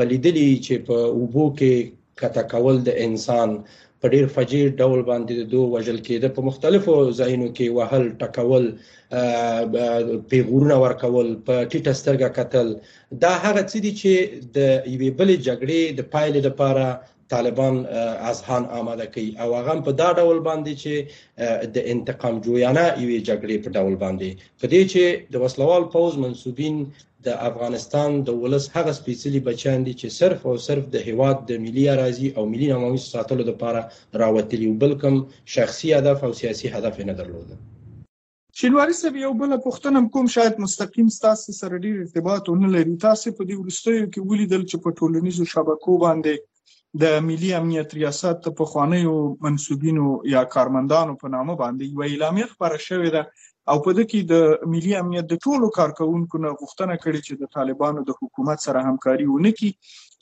بلیدلی 0.00 0.46
چې 0.68 0.74
په 0.90 0.96
اوبو 1.18 1.44
کې 1.58 1.72
کته 2.20 2.42
کول 2.52 2.76
د 2.88 2.94
انسان 3.06 3.48
آ, 3.56 3.85
په 4.06 4.12
ډیر 4.18 4.26
فجی 4.34 4.58
ډول 4.80 5.00
باندې 5.10 5.32
د 5.36 5.42
دوه 5.52 5.66
وجل 5.74 5.98
کېده 6.06 6.28
په 6.36 6.42
مختلفو 6.48 6.94
ځایونو 7.20 7.48
کې 7.56 7.66
وهل 7.78 8.04
ټکول 8.22 8.64
پیغورونه 10.34 10.76
ورکول 10.84 11.28
په 11.48 11.54
ټیټه 11.70 11.92
سترګه 12.00 12.28
قتل 12.38 12.66
دا 13.24 13.32
هغه 13.46 13.62
څه 13.70 13.76
دي 13.84 13.92
چې 14.00 14.12
د 14.56 14.58
یوې 14.94 15.10
بلې 15.18 15.36
جګړې 15.48 15.80
د 15.98 16.00
پایلې 16.12 16.40
لپاره 16.48 16.84
طالبان 17.34 17.74
اذهان 18.30 18.64
آماده 18.80 19.06
کوي 19.14 19.30
او 19.42 19.48
هغه 19.58 19.72
په 19.88 19.92
دا 20.02 20.08
ډول 20.20 20.38
باندې 20.48 20.72
چې 20.82 20.94
د 21.78 21.80
انتقام 21.96 22.34
جویانه 22.44 22.84
یوې 23.02 23.18
جګړې 23.30 23.56
په 23.64 23.68
ډول 23.76 23.94
باندې 24.04 24.28
په 24.60 24.66
دې 24.72 24.82
چې 24.92 25.02
د 25.32 25.34
وسلوال 25.46 25.82
پوز 25.96 26.12
منسوبین 26.26 26.76
د 27.26 27.28
افغانستان 27.50 28.10
د 28.26 28.34
ولس 28.42 28.66
هغه 28.76 28.92
سپیڅلي 28.98 29.40
بچیان 29.46 29.86
دي 29.86 29.94
چې 30.00 30.14
صرف 30.18 30.40
او 30.50 30.54
صرف 30.66 30.84
د 30.94 31.06
هیواد 31.06 31.40
د 31.50 31.62
ملي 31.64 31.84
اراضي 31.94 32.28
او 32.36 32.42
ملي 32.52 32.66
نمایي 32.72 33.00
ساتلو 33.04 33.46
لپاره 33.50 33.80
راوتلی 34.22 34.68
بلکم 34.84 35.16
شخصي 35.54 35.90
هدف 35.98 36.24
او 36.28 36.30
سیاسي 36.40 36.70
هدف 36.74 37.00
نه 37.10 37.16
درلود 37.20 37.56
شینواری 38.60 38.94
سب 38.98 39.16
یو 39.22 39.32
بل 39.40 39.54
پښتنم 39.64 40.06
کوم 40.12 40.28
شاید 40.36 40.60
مستقیم 40.66 41.08
تاسو 41.24 41.56
سره 41.60 41.80
ډیر 41.86 41.96
ارتباط 42.04 42.52
نه 42.60 42.70
لري 42.76 42.94
تاسو 43.06 43.34
په 43.40 43.48
دې 43.48 43.62
ورستیو 43.62 44.04
کې 44.04 44.30
ولیدل 44.32 44.62
چې 44.66 44.84
په 44.86 44.98
ټولنیزو 45.00 45.48
شبکو 45.54 45.98
باندې 46.04 47.04
د 47.04 47.18
ملي 47.32 47.50
امنیت 47.62 47.96
ریاست 48.00 48.48
په 48.60 48.70
خوانیو 48.74 49.16
منسوبینو 49.48 50.06
یا 50.36 50.44
کارمندانو 50.56 51.18
په 51.24 51.34
نامه 51.36 51.58
باندې 51.64 51.92
یو 51.98 52.08
اعلامیه 52.14 52.50
خبره 52.54 52.82
شوې 52.86 53.14
ده 53.18 53.26
او 53.70 53.76
په 53.84 53.90
دې 53.98 54.02
کې 54.10 54.18
د 54.30 54.66
ملي 54.72 54.92
امنیت 54.96 55.26
د 55.30 55.36
ټولو 55.44 55.68
کارکونکو 55.76 56.40
نه 56.44 56.50
غوښتنه 56.60 56.94
کړې 57.02 57.20
چې 57.26 57.34
د 57.36 57.44
طالبانو 57.56 58.00
د 58.08 58.16
حکومت 58.20 58.58
سره 58.66 58.86
همکاري 58.88 59.24
ونکړي 59.28 59.70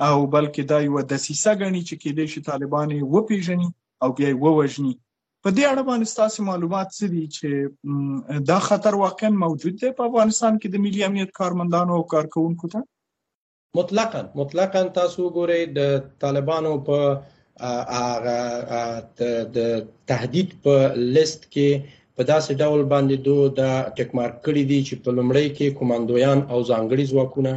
او 0.09 0.19
بلکې 0.35 0.63
دا 0.71 0.79
یو 0.89 1.01
دسیسه 1.13 1.51
غني 1.63 1.83
چې 1.89 1.95
کېدې 2.03 2.27
شي 2.33 2.41
طالبان 2.51 2.89
وپیژني 3.15 3.69
او 4.03 4.09
بیا 4.19 4.29
یې 4.31 4.39
ووژني 4.45 4.93
په 5.45 5.49
دې 5.57 5.65
اړه 5.73 5.83
باندې 5.89 6.17
تاسو 6.21 6.39
معلومات 6.51 6.89
څه 6.99 7.07
دي 7.15 7.25
چې 7.37 7.47
دا 8.51 8.59
خطر 8.69 8.93
واقعا 9.03 9.31
موجود 9.45 9.75
دی 9.83 9.91
په 9.99 10.03
افغانستان 10.11 10.53
کې 10.61 10.69
د 10.71 10.77
ملي 10.85 11.01
امنیت 11.09 11.31
کارمندانو 11.41 11.93
او 11.99 12.05
کارکونکو 12.13 12.67
ته 12.77 12.81
مطلقاً 13.81 14.23
مطلقاً 14.41 14.83
تاسو 15.01 15.23
ګورئ 15.37 15.63
د 15.81 15.93
طالبانو 16.25 16.73
په 16.87 16.99
هغه 17.99 18.41
د 19.59 19.85
تهدید 20.09 20.49
په 20.65 20.75
لیست 21.17 21.41
کې 21.53 21.71
په 22.17 22.23
داسې 22.33 22.53
ډول 22.63 22.81
باندې 22.93 23.17
دوه 23.27 23.45
د 23.61 23.63
ټیکمارک 23.99 24.37
کړي 24.47 24.63
دي 24.71 24.81
چې 24.89 24.95
په 25.05 25.11
لومړی 25.17 25.47
کې 25.57 25.77
کمانډویان 25.79 26.39
او 26.53 26.59
ځانګړي 26.71 27.05
ځواکونه 27.13 27.53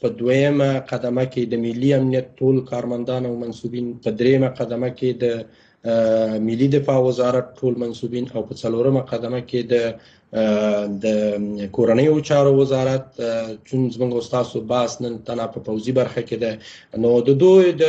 په 0.00 0.06
دویمه 0.20 0.70
قدمه 0.90 1.24
کې 1.32 1.42
د 1.52 1.54
ملي 1.64 1.90
امنیت 2.00 2.26
ټول 2.40 2.56
کارمندان 2.70 3.22
او 3.28 3.34
منسوبین 3.44 3.86
په 4.04 4.08
دریمه 4.20 4.48
قدمه 4.58 4.88
کې 4.98 5.10
د 5.22 5.26
ملي 6.46 6.68
دفاع 6.76 6.98
وزارت 7.08 7.46
ټول 7.58 7.72
منسوبین 7.82 8.26
او 8.34 8.40
په 8.48 8.54
څلورمه 8.62 9.02
قدمه 9.12 9.40
کې 9.50 9.60
د 9.72 9.74
د 11.04 11.08
کورنیو 11.76 12.20
چارو 12.28 12.52
وزارت 12.60 13.06
چون 13.68 13.80
زمونږ 13.94 14.12
استادو 14.16 14.60
باس 14.72 14.92
نن 15.04 15.14
تنا 15.26 15.46
په 15.54 15.60
پوزي 15.66 15.92
برخه 15.98 16.22
کې 16.28 16.36
ده 16.42 16.52
نو 17.02 17.10
د 17.28 17.36
دوی 17.42 17.66
د 17.82 17.84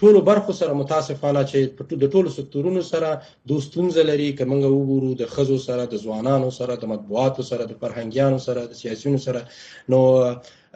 ټولو 0.00 0.18
برخو 0.30 0.52
سره 0.60 0.72
متاسفانه 0.82 1.40
چې 1.50 1.58
د 2.02 2.04
ټولو 2.14 2.28
سکتورونو 2.38 2.82
سره 2.92 3.08
دوستونځ 3.50 3.92
لري 4.10 4.28
کومه 4.40 4.56
وګورو 4.74 5.10
د 5.22 5.30
خزو 5.34 5.58
سره 5.68 5.82
د 5.86 5.94
ځوانانو 6.04 6.50
سره 6.58 6.72
د 6.76 6.84
مطبوعاتو 6.92 7.42
سره 7.50 7.62
د 7.66 7.72
فرهنګیانو 7.82 8.38
سره 8.46 8.60
د 8.64 8.72
سیاسيونو 8.82 9.18
سره 9.26 9.40
نو 9.94 9.98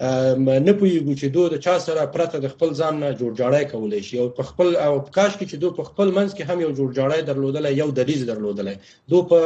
نه 0.00 0.72
پویږو 0.72 1.14
چې 1.14 1.26
دوی 1.34 1.48
د 1.52 1.56
چا 1.62 1.72
سره 1.82 2.02
پرته 2.14 2.38
د 2.42 2.48
خپل 2.50 2.70
ځان 2.70 2.94
نه 3.02 3.10
جوړجاړی 3.20 3.64
کولای 3.72 4.02
شي 4.08 4.16
او 4.24 4.28
په 4.34 4.42
خپل 4.50 4.68
او 4.82 4.92
په 5.00 5.10
کاش 5.10 5.32
کې 5.36 5.46
چې 5.50 5.56
دوی 5.62 5.72
په 5.78 5.82
خپل 5.90 6.08
منځ 6.16 6.30
کې 6.36 6.44
هم 6.48 6.58
یو 6.64 6.70
جوړجاړی 6.78 7.20
درلودل 7.28 7.66
یو 7.80 7.88
دلیز 7.90 8.26
درلودل 8.26 8.68
دوی 9.14 9.22
په 9.30 9.38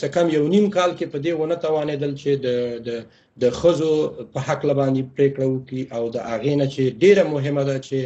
څه 0.00 0.06
کم 0.16 0.26
یو 0.36 0.44
نیم 0.54 0.66
کال 0.76 0.90
کې 0.98 1.06
په 1.12 1.18
دې 1.24 1.32
ونه 1.40 1.56
توانېدل 1.64 2.12
چې 2.22 2.30
د 2.44 2.46
د 2.88 3.04
د 3.44 3.50
خزو 3.58 3.92
په 4.34 4.40
حق 4.48 4.66
لبانی 4.70 5.02
پریکړه 5.16 5.46
وکړي 5.46 5.82
او 5.96 6.08
د 6.16 6.26
اغې 6.32 6.54
نه 6.60 6.66
چې 6.72 6.82
ډیره 7.02 7.22
مهمه 7.34 7.64
ده 7.64 7.78
چې 7.86 7.98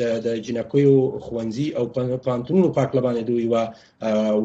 د 0.00 0.02
د 0.24 0.26
جنکویو 0.46 1.20
خوندزي 1.28 1.68
او 1.78 1.84
پانتونو 2.26 2.68
په 2.74 2.80
حق 2.86 2.96
لبانی 3.00 3.22
دوی 3.30 3.46
وا 3.54 3.62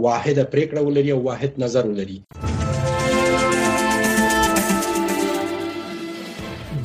واحده 0.08 0.44
پریکړه 0.52 0.80
ولري 0.90 1.12
او 1.16 1.22
واحد 1.30 1.60
نظر 1.66 1.84
ولري 1.90 2.20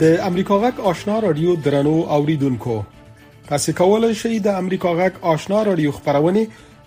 د 0.03 0.05
امریکا 0.27 0.57
غک 0.63 0.77
آشنا 0.91 1.17
رادیو 1.23 1.55
درنو 1.65 1.91
اوریدونکو 2.15 2.77
تاسو 3.51 3.73
کولی 3.81 4.13
شئ 4.21 4.31
د 4.47 4.49
امریکا 4.63 4.91
غک 5.01 5.15
آشنا 5.33 5.59
رادیو 5.69 5.91
خبرونه 5.99 6.43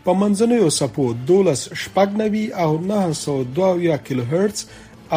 په 0.07 0.11
منځنوي 0.21 0.59
سپو 0.77 1.05
12 1.29 1.77
شپږ 1.83 2.09
نوي 2.23 2.41
او 2.63 2.71
902 2.89 4.03
کیلو 4.09 4.23
هرتز 4.33 4.61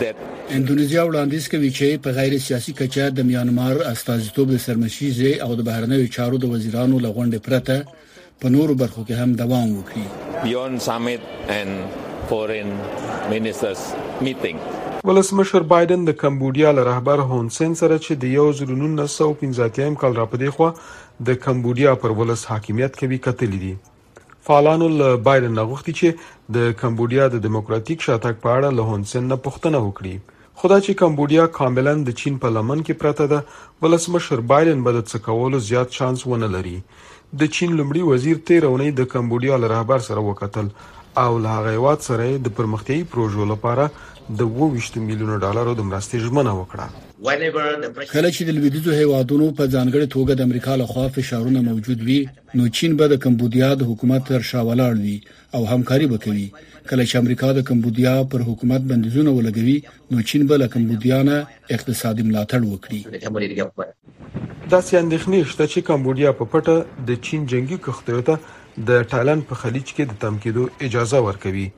that 0.00 0.16
انډونیزیا 0.56 1.02
وړاندیز 1.06 1.44
کوي 1.52 1.68
چې 1.78 1.86
په 2.04 2.10
غیر 2.18 2.32
سیاسي 2.46 2.72
کچه 2.80 3.04
د 3.18 3.26
میانمار 3.28 3.76
استازیتوب 3.92 4.46
د 4.52 4.56
سرمشيزه 4.66 5.30
او 5.44 5.50
د 5.60 5.66
بهرنیو 5.68 6.10
چارو 6.16 6.40
د 6.42 6.50
وزیرانو 6.54 6.96
لغونډه 7.04 7.40
پرته 7.46 7.76
په 8.44 8.52
نورو 8.56 8.74
برخو 8.82 9.04
کې 9.10 9.22
هم 9.22 9.38
دوام 9.42 9.70
وکړي 9.76 10.42
بیان 10.44 10.76
سمټ 10.86 11.54
اند 11.58 12.26
فورن 12.32 12.74
منیسټرز 12.80 13.84
میټینګ 14.26 15.06
ولسمشر 15.12 15.66
بایدن 15.74 16.04
د 16.10 16.18
کمبودیا 16.24 16.74
له 16.80 16.84
رهبر 16.90 17.22
هون 17.30 17.48
سن 17.60 17.78
سره 17.82 18.02
چې 18.02 18.20
د 18.26 18.74
1915 18.74 19.96
کال 20.04 20.20
را 20.22 20.28
پدې 20.34 20.58
خو 20.58 21.24
د 21.30 21.40
کمبودیا 21.46 21.94
پر 22.04 22.14
ولس 22.22 22.46
حاکمیت 22.52 23.00
کوي 23.04 23.18
کتلی 23.30 23.62
دي 23.64 23.74
فعالانو 24.46 24.86
له 25.00 25.10
بایدن 25.26 25.58
غوښتي 25.72 25.92
چې 25.98 26.38
د 26.54 26.72
کمبودیا 26.78 27.26
د 27.34 27.42
دیموکراتیک 27.44 28.00
شاتګ 28.06 28.38
په 28.46 28.54
اړه 28.58 28.70
له 28.78 28.86
هونسن 28.92 29.28
نه 29.32 29.36
پوښتنه 29.44 29.78
وکړي 29.84 30.14
خدای 30.62 30.80
چې 30.86 30.98
کمبودیا 31.02 31.44
کاملا 31.58 31.92
د 32.08 32.16
چین 32.22 32.40
په 32.44 32.54
لمن 32.56 32.82
کې 32.86 32.98
پراته 33.02 33.26
ده 33.32 33.84
ولسمشر 33.86 34.42
بایدن 34.52 34.82
به 34.88 34.94
د 34.98 35.04
څه 35.10 35.26
کولو 35.28 35.60
زیات 35.68 35.94
چانس 35.98 36.26
ونه 36.30 36.48
لري 36.56 36.74
د 37.42 37.52
چین 37.58 37.70
لمړي 37.80 38.14
وزیر 38.14 38.42
تیرونی 38.50 38.90
د 39.02 39.08
کمبودیا 39.14 39.60
له 39.64 39.72
رهبر 39.74 40.04
سره 40.08 40.26
وکتل 40.30 40.72
او 41.22 41.30
له 41.44 41.54
هغه 41.58 41.78
وات 41.86 42.04
سره 42.10 42.28
د 42.48 42.54
پرمختیايي 42.58 43.08
پروژو 43.14 43.46
لپاره 43.52 43.88
د 44.40 44.42
22 44.42 44.96
میلیونه 45.06 45.36
ډالرو 45.44 45.74
د 45.78 45.86
مرستې 45.86 46.18
ژمنه 46.24 46.52
وکړه 46.58 46.86
کله 48.12 48.30
چې 48.30 48.44
د 48.44 48.50
لویدیزو 48.56 48.92
هیوادونو 49.00 49.46
په 49.58 49.66
ځانګړي 49.74 50.06
توګه 50.14 50.32
د 50.34 50.40
امریکا 50.48 50.76
لخوا 50.82 51.06
فشارونه 51.16 51.60
موجود 51.68 52.02
وي 52.08 52.18
نو 52.60 52.68
چین 52.80 52.96
به 53.00 53.08
د 53.12 53.20
کمبودیا 53.24 53.70
د 53.80 53.90
حکومت 53.90 54.26
تر 54.30 54.40
شا 54.50 54.60
ولاړ 54.68 54.94
وي 55.02 55.20
او 55.56 55.66
همکاري 55.72 56.06
وکړي 56.12 56.46
کله 56.88 57.06
چې 57.06 57.14
امریکا 57.22 57.52
د 57.58 57.66
کمبودیا 57.70 58.14
پر 58.32 58.40
حکومت 58.50 58.80
بندیزونه 58.94 59.30
ولګوي 59.38 59.76
نو 60.14 60.22
چین 60.32 60.46
به 60.46 60.56
له 60.62 60.66
کمبودیا 60.76 61.22
نه 61.28 61.46
اقتصادي 61.78 62.22
ملاتړ 62.22 62.60
وکړي 62.72 63.00
دا 64.70 64.80
سي 64.80 64.94
اندېښنې 65.00 65.50
شته 65.52 65.64
چې 65.66 65.80
کمبودیا 65.92 66.32
په 66.40 66.44
پټه 66.54 67.06
د 67.10 67.20
چین 67.28 67.46
جنگي 67.52 67.78
کښتیو 67.86 68.22
ته 68.28 68.82
د 68.90 69.06
ټایلند 69.14 69.48
په 69.48 69.54
خلیج 69.62 69.86
کې 69.86 70.10
د 70.10 70.18
تمکیدو 70.26 70.68
اجازه 70.88 71.20
ورکوي 71.28 71.70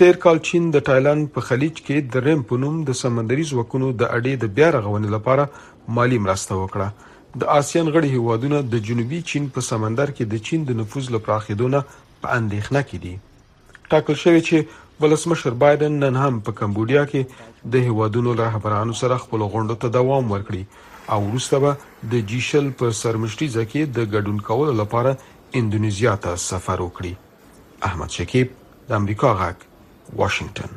تیر 0.00 0.16
کال 0.24 0.38
چین 0.48 0.68
د 0.74 0.80
ټایلند 0.84 1.26
په 1.32 1.42
خلیج 1.46 1.72
کې 1.86 2.04
د 2.12 2.20
ریم 2.26 2.42
په 2.52 2.58
نوم 2.60 2.76
د 2.90 2.94
سمندري 3.00 3.42
ځواکونو 3.50 3.88
د 4.02 4.06
اړې 4.18 4.36
د 4.44 4.54
بیا 4.58 4.68
رغونې 4.76 5.08
لپاره 5.14 5.92
مالی 5.98 6.20
مرسته 6.26 6.60
وکړه 6.60 7.36
د 7.42 7.50
آسیان 7.56 7.90
غړي 7.96 8.12
هیوادونه 8.20 8.60
د 8.76 8.80
جنوبي 8.86 9.18
چین 9.32 9.50
په 9.58 9.64
سمندر 9.68 10.12
کې 10.14 10.30
د 10.36 10.46
چین 10.48 10.64
د 10.72 10.78
نفوذ 10.80 11.10
لپراخیدونه 11.16 11.82
په 11.90 12.38
اندېښنه 12.38 12.86
کې 12.86 13.04
دي 13.04 13.84
ټاکل 13.94 14.18
شوی 14.24 14.44
چې 14.48 15.04
ولسمشر 15.04 15.58
بایدن 15.66 16.00
نن 16.08 16.18
هم 16.24 16.40
په 16.50 16.56
کمبودیا 16.64 17.04
کې 17.14 17.70
د 17.78 17.86
هیوادونو 17.90 18.34
رهبرانو 18.42 18.96
سره 19.04 19.20
خپل 19.28 19.46
غونډو 19.52 19.78
ته 19.86 19.94
دوام 20.00 20.32
ورکړي 20.38 21.06
او 21.12 21.20
وروسته 21.30 21.64
به 21.66 22.12
د 22.14 22.26
جیشل 22.36 22.72
پر 22.80 22.96
سرمشتي 23.04 23.50
ځکه 23.58 23.94
د 24.00 24.10
ګډون 24.14 24.42
کولو 24.52 24.78
لپاره 24.84 25.14
اندونیزیا 25.62 26.16
ته 26.28 26.42
سفر 26.52 26.88
وکړي 26.90 27.58
احمد 27.92 28.18
شکیب 28.22 28.62
د 28.92 29.04
امریکا 29.04 29.34
غاک 29.42 29.68
واشنگټن 30.16 30.70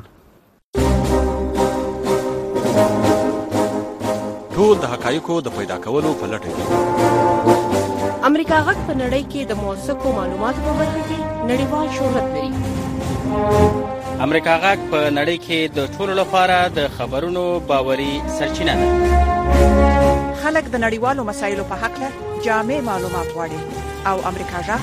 ټول 4.54 4.74
د 4.82 4.90
حقایقو 4.92 5.40
د 5.46 5.56
پیدا 5.56 5.76
کولو 5.86 6.12
په 6.22 6.26
لټه 6.32 6.50
کې 6.58 8.22
امریکا 8.26 8.58
غږ 8.66 8.78
په 8.86 8.94
نړۍ 9.02 9.22
کې 9.32 9.42
د 9.50 9.60
موثقو 9.62 10.12
معلوماتو 10.18 10.60
په 10.66 10.72
برخه 10.78 11.00
کې 11.08 11.18
نړیوال 11.50 11.86
شهرت 11.96 12.26
لري 12.36 14.22
امریکا 14.26 14.54
غږ 14.64 14.78
په 14.90 15.00
نړۍ 15.18 15.36
کې 15.44 15.58
د 15.76 15.78
ټولو 15.96 16.12
لپاره 16.20 16.68
د 16.68 16.88
خبرونو 16.98 17.42
باوري 17.72 18.12
سرچینه 18.38 18.74
ده 18.82 18.92
خلک 20.42 20.64
د 20.70 20.76
نړیوالو 20.84 21.24
مسایلو 21.30 21.64
په 21.72 21.82
حق 21.84 22.00
له 22.04 22.10
جامع 22.46 22.78
معلومات 22.90 23.28
غواړي 23.34 23.60
او 24.06 24.16
امریکا 24.32 24.60
جا 24.70 24.76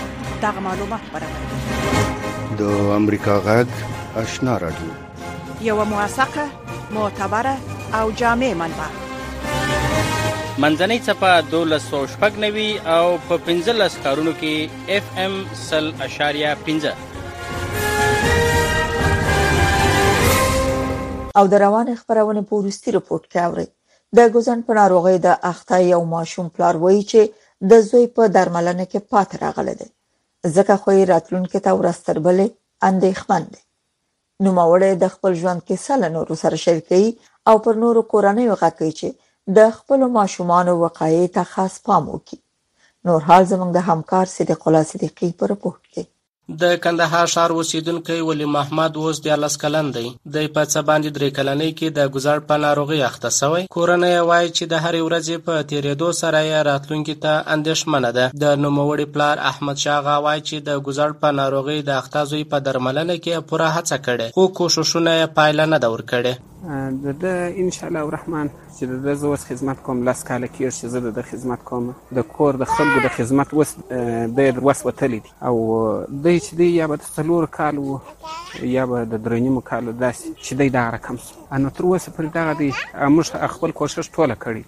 دغه 0.46 0.60
معلومات 0.68 1.10
برابروي 1.16 2.60
د 2.60 2.94
امریکا 3.00 3.36
غږ 3.50 3.68
آشنا 4.16 4.58
رادیو 4.58 4.88
یو 5.62 5.84
موثقه 5.86 6.42
معتبره 6.92 7.58
او 8.02 8.12
جامع 8.12 8.54
منبع 8.54 8.86
منځنۍ 10.60 11.02
چپه 11.08 11.26
1290 11.26 12.88
او 12.88 13.18
په 13.30 13.38
15 13.38 14.04
کارونو 14.04 14.32
کې 14.34 14.70
اف 14.90 15.04
ام 15.18 15.46
0.15 15.54 15.60
او 21.38 21.48
د 21.48 21.54
روان 21.54 21.96
خبرونه 21.96 22.42
پورستي 22.42 22.92
رپورت 22.92 23.24
کوي 23.38 23.68
د 24.18 24.30
ګوزن 24.34 24.62
په 24.68 24.74
ناروغي 24.74 25.18
د 25.28 25.36
اخته 25.54 25.80
یو 25.90 26.04
ماشوم 26.16 26.50
پلار 26.50 26.76
وایي 26.78 27.04
چې 27.04 27.30
د 27.72 27.82
زوی 27.90 28.08
په 28.08 28.28
درملنه 28.28 28.86
کې 28.86 29.00
پات 29.16 29.40
راغله 29.46 29.74
ده 29.74 29.86
ځکه 30.56 30.76
خو 30.84 30.92
یې 30.92 31.10
راتلونکي 31.14 31.60
ته 31.60 31.76
ورستربلې 31.76 32.52
اندېښمن 32.86 33.44
دي 33.54 33.62
نوموړی 34.46 34.92
د 35.02 35.06
خپل 35.16 35.32
ژوند 35.42 35.62
کیسه 35.68 35.94
له 36.04 36.08
نورو 36.16 36.34
سره 36.44 36.56
شریکوي 36.66 37.10
او 37.50 37.56
پر 37.66 37.74
نورو 37.84 38.02
کورنیو 38.14 38.56
غږ 38.62 38.74
کوي 38.80 38.94
چې 39.00 39.08
د 39.58 39.76
خپل 39.78 40.00
ماشومانو 40.18 40.74
وقایع 40.86 41.26
ته 41.36 41.44
خاص 41.54 41.74
پام 41.90 42.04
وکړي 42.14 42.38
نور 43.12 43.20
حال 43.28 43.44
زموږ 43.52 43.70
د 43.78 43.92
همکار 43.92 44.26
صدیق 44.38 44.60
الله 44.72 44.84
صدیقي 44.94 45.30
پر 45.44 45.50
پوښتنه 45.66 46.04
د 46.62 46.64
کندهار 46.84 47.28
ښار 47.34 47.50
اوسېدونکی 47.56 48.20
ولي 48.30 48.46
محمد 48.56 48.92
اوس 49.02 49.18
دیارلس 49.26 49.56
کلن 49.64 49.88
دی 49.96 50.08
دی 50.34 50.46
په 50.56 50.62
څه 50.72 50.80
باندې 50.90 51.10
درې 51.18 51.30
کلنۍ 51.38 51.72
کې 51.80 51.88
د 51.98 52.00
ګذر 52.16 52.38
په 52.50 52.56
ناروغۍ 52.66 53.00
اخته 53.10 53.30
سوی 53.40 53.64
کورنۍ 53.76 54.12
یې 54.16 54.26
وایي 54.30 54.50
چې 54.58 54.64
د 54.72 54.76
هرې 54.84 55.02
ورځې 55.08 55.36
په 55.46 55.54
تېرېدو 55.72 56.10
سره 56.22 56.40
یې 56.50 56.66
راتلونکي 56.70 57.16
ته 57.24 57.34
اندېښمنه 57.56 58.10
ده 58.18 58.26
د 58.44 58.46
نوموړي 58.64 59.06
پلار 59.14 59.36
احمد 59.52 59.78
شاه 59.86 60.02
غا 60.10 60.18
وایي 60.26 60.42
چې 60.50 60.56
د 60.68 60.86
ګذر 60.88 61.12
په 61.22 61.28
ناروغۍ 61.42 61.80
د 61.90 62.00
اخته 62.02 62.22
زوی 62.32 62.44
په 62.54 62.58
درملنه 62.66 63.16
کې 63.24 63.48
پوره 63.50 63.70
هڅه 63.78 63.98
کړې 64.06 64.28
خو 64.36 64.50
کوششونه 64.60 65.12
یې 65.22 65.34
پایله 65.40 65.66
نه 65.74 65.78
ده 65.84 65.88
ورکړې 65.96 66.34
د 67.04 67.06
د 67.22 67.26
ان 67.60 67.72
شاء 67.76 67.88
الله 67.90 68.02
الرحمن 68.08 68.48
چې 68.78 68.84
د 69.06 69.14
زه 69.22 69.28
اوس 69.28 69.46
خدمت 69.46 69.78
کوم 69.86 70.04
لاس 70.10 70.24
کاله 70.30 70.48
کېږي 70.48 70.74
چې 70.80 70.86
زه 70.94 71.00
د 71.12 71.22
خدمت 71.30 71.64
کوم 71.64 71.94
د 72.18 72.28
کور 72.34 72.54
د 72.62 72.66
خلکو 72.74 72.98
د 73.06 73.08
خدمت 73.16 73.54
اوس 73.54 73.72
د 74.40 74.60
وس 74.68 74.86
وتلی 74.88 75.20
دي 75.26 75.32
او 75.48 75.56
د 76.10 76.38
چې 76.38 76.54
دی 76.60 76.68
یا 76.76 76.88
به 76.88 77.00
څلور 77.16 77.48
کال 77.58 77.78
وو 77.78 77.98
یا 78.76 78.86
به 78.92 79.04
د 79.14 79.24
درنیم 79.26 79.58
کال 79.72 79.84
داسې 80.06 80.28
چې 80.46 80.54
دی 80.60 80.70
دا 80.78 80.84
رقم 80.98 81.18
سو 81.26 81.36
ان 81.56 81.70
تر 81.70 81.84
اوسه 81.94 82.12
پر 82.20 82.26
دا 82.38 82.46
دی 82.62 82.70
موږ 83.16 83.38
خپل 83.56 83.72
کوشش 83.82 84.10
ټوله 84.16 84.36
کړی 84.44 84.62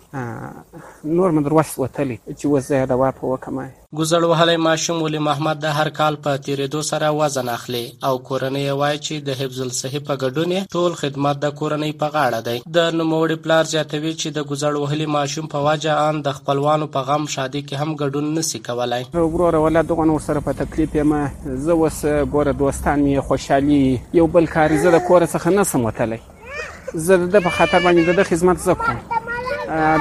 نور 1.17 1.29
مدرسه 1.37 1.81
وتلی 1.83 2.17
چې 2.37 2.45
وزه 2.55 2.85
د 2.91 3.01
واپو 3.05 3.33
وکمای 3.33 3.69
ګوزړ 3.97 4.23
وهلی 4.29 4.53
ماشوم 4.65 5.01
ولي 5.01 5.19
محمد 5.23 5.59
د 5.63 5.73
هر 5.79 5.89
کال 5.97 6.15
په 6.27 6.37
تیریدو 6.45 6.79
سره 6.87 7.09
وزن 7.19 7.49
اخلي 7.55 7.81
او 8.09 8.13
کورنۍ 8.29 8.63
وایي 8.79 8.97
چې 9.07 9.25
د 9.27 9.35
حفظ 9.41 9.59
الصحه 9.65 9.99
په 10.07 10.15
ګډون 10.23 10.55
ټول 10.77 10.95
خدمات 11.01 11.41
د 11.43 11.51
کورنۍ 11.59 11.91
په 12.01 12.09
غاړه 12.15 12.39
دی 12.49 12.55
د 12.79 12.89
نوموړي 12.97 13.37
پلار 13.45 13.69
زیاتوي 13.73 14.13
چې 14.21 14.37
د 14.39 14.47
ګوزړ 14.53 14.79
وهلی 14.85 15.09
ماشوم 15.17 15.51
په 15.53 15.61
واجه 15.69 16.01
ان 16.09 16.23
د 16.29 16.37
خپلوانو 16.41 16.89
په 16.95 17.11
غم 17.11 17.29
شادي 17.37 17.63
کې 17.67 17.81
هم 17.85 17.93
ګډون 18.03 18.33
نسی 18.41 18.63
کولای 18.71 19.03
وګوره 19.13 19.63
ولا 19.67 19.85
دغه 19.95 20.09
نور 20.13 20.25
سره 20.29 20.45
په 20.51 20.59
تکلیف 20.65 20.99
یم 21.03 21.15
زه 21.47 21.79
وس 21.83 22.01
ګوره 22.05 22.57
دوستان 22.63 23.07
می 23.09 23.19
خوشحالي 23.33 23.83
یو 24.21 24.27
بل 24.37 24.51
کاریزه 24.57 24.97
د 25.01 25.07
کور 25.11 25.29
څخه 25.31 25.59
نسم 25.61 25.89
وتلی 25.89 26.21
زه 26.29 27.27
د 27.27 27.43
په 27.49 27.59
خاطر 27.59 27.91
باندې 27.91 28.23
د 28.23 28.33
خدمت 28.33 28.67
زکم 28.71 29.05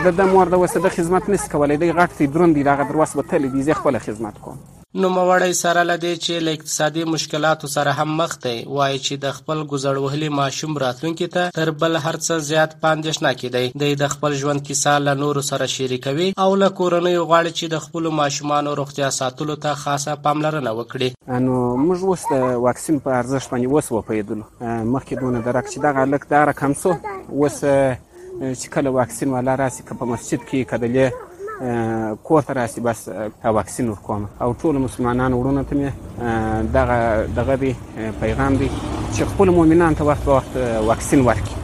د 0.05 0.07
د 0.19 0.21
مور 0.35 0.47
د 0.53 0.59
وسه 0.63 0.81
د 0.85 0.95
خدمت 0.97 1.29
نس 1.33 1.45
کولای 1.55 1.77
دی 1.83 1.91
غټ 1.99 2.11
تی 2.19 2.27
دروند 2.35 2.55
دی 2.59 2.63
دغه 2.69 2.89
درواس 2.91 3.15
به 3.19 3.23
تل 3.33 3.49
دی 3.55 3.63
زه 3.69 3.79
خپل 3.81 3.99
خدمت 4.07 4.39
کوم 4.47 4.61
نو 5.03 5.09
موړی 5.17 5.53
سره 5.59 5.83
لدی 5.91 6.11
چې 6.23 6.43
له 6.47 6.57
اقتصادي 6.57 7.05
مشکلاتو 7.11 7.69
سره 7.75 7.93
هم 8.03 8.11
مخ 8.23 8.35
دی 8.47 8.57
وایي 8.79 8.99
چې 9.05 9.21
د 9.23 9.37
خپل 9.39 9.63
گذر 9.71 10.01
وهلي 10.07 10.29
ماشوم 10.39 10.75
راتلونکي 10.85 11.29
ته 11.37 11.55
تر 11.59 11.71
بل 11.85 11.97
هر 12.01 12.13
څه 12.19 12.39
زیات 12.49 12.75
پاندېشنا 12.85 13.33
کیدی 13.45 13.95
د 14.03 14.13
خپل 14.17 14.37
ژوند 14.43 14.65
کیسه 14.69 14.99
له 15.07 15.15
نورو 15.23 15.45
سره 15.49 15.71
شریکوي 15.77 16.27
او 16.47 16.49
له 16.65 16.69
کورنۍ 16.81 17.17
غواړي 17.17 17.57
چې 17.57 17.75
د 17.77 17.85
خپل 17.87 18.11
ماشومانو 18.19 18.75
روغتیا 18.83 19.11
ساتلو 19.23 19.59
ته 19.67 19.81
خاصه 19.87 20.19
پاملرنه 20.29 20.77
وکړي 20.79 21.41
نو 21.49 21.59
موږ 21.65 22.07
اوس 22.13 22.29
د 22.35 22.63
واکسین 22.69 23.01
په 23.09 23.23
ارزښت 23.23 23.57
باندې 23.57 23.69
وسو 23.77 24.03
پیدل 24.13 24.45
مخکې 24.47 25.27
دونه 25.27 25.45
درک 25.51 25.73
چې 25.75 25.91
دغه 25.91 26.09
لک 26.15 26.31
دا 26.37 26.45
رقم 26.55 26.79
سو 26.87 26.95
وسه 27.45 27.99
چې 28.61 28.67
کله 28.75 28.89
واکسین 28.91 29.29
والا 29.31 29.55
راسي 29.55 29.83
که 29.89 29.95
په 29.99 30.05
مسجد 30.13 30.41
کې 30.49 30.61
که 30.71 30.77
د 30.83 30.87
کور 32.27 32.41
ته 32.47 32.53
راسي 32.59 32.81
بس 32.87 33.01
واکسین 33.57 33.87
ورکوم 33.89 34.23
او 34.43 34.51
ټول 34.61 34.75
مسلمانان 34.87 35.31
وروڼه 35.33 35.63
ته 35.71 35.75
مې 35.79 35.91
دغه 36.77 36.99
دغه 37.39 37.55
پیغام 38.23 38.53
دی 38.61 38.69
چې 39.15 39.23
خپل 39.33 39.49
مؤمنان 39.59 39.93
ته 39.99 40.03
وخت 40.11 40.25
وخت 40.35 40.53
واکسین 40.91 41.21
ورکړي 41.25 41.62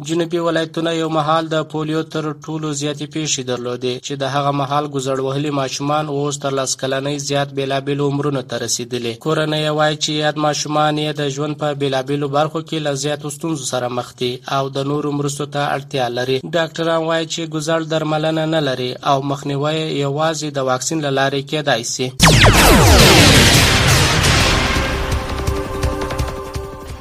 جنوبي 0.00 0.38
ولایتونه 0.40 0.92
یو 0.94 1.08
مهال 1.14 1.48
د 1.54 1.64
پولیو 1.72 2.02
تر 2.12 2.28
ټولو 2.44 2.72
زیاتې 2.80 3.06
پیښې 3.14 3.42
درلودې 3.50 3.94
چې 4.06 4.14
د 4.22 4.30
هغه 4.34 4.52
مهال 4.60 4.84
ګزړ 4.94 5.16
وهلي 5.26 5.50
ماشومان 5.60 6.04
اوس 6.12 6.38
تر 6.44 6.52
لس 6.60 6.76
کلنۍ 6.84 7.16
زیات 7.28 7.52
بیلابیل 7.58 8.00
عمرونو 8.06 8.42
ته 8.52 8.56
رسیدلي 8.64 9.14
کورنۍ 9.26 9.64
وایي 9.80 9.96
چې 9.96 10.10
یاد 10.24 10.36
ماشومان 10.46 10.96
یې 11.02 11.12
د 11.20 11.30
ژوند 11.36 11.60
په 11.64 11.74
بیلابیلو 11.84 12.28
برخو 12.38 12.58
کې 12.60 12.78
له 12.86 12.92
زیاتو 13.04 13.30
ستونزو 13.36 13.64
سره 13.74 13.88
مخ 14.00 14.12
دي 14.24 14.32
او 14.58 14.68
د 14.80 14.90
نورو 14.94 15.12
مرستو 15.20 15.46
ته 15.58 15.62
اړتیا 15.76 16.06
لري 16.18 16.40
ډاکټران 16.44 17.00
وایي 17.08 17.26
چې 17.32 17.42
ګزړ 17.54 17.80
درملنه 17.94 18.44
نه 18.56 18.60
لري 18.70 18.92
او 19.14 19.18
مخنیوي 19.34 19.76
یوازې 20.04 20.48
د 20.60 20.70
واکسین 20.72 21.06
لاره 21.18 21.40
کې 21.52 21.64
دی 21.72 21.82
سي 21.94 23.11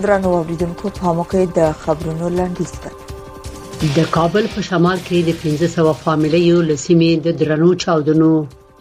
درنو 0.03 0.29
اوریدونکو 0.37 0.87
په 1.01 1.11
موخه 1.17 1.39
د 1.57 1.59
خبرونو 1.81 2.25
لاندې 2.37 2.63
ستاسو 2.73 3.89
د 3.97 4.05
کابل 4.15 4.45
په 4.53 4.61
شمال 4.69 4.97
کې 5.07 5.17
د 5.27 5.31
1500 5.65 6.03
فامیلې 6.03 6.41
یو 6.51 6.59
لسیمې 6.71 7.11
د 7.25 7.27
درنو 7.41 7.69
چاودنو 7.83 8.31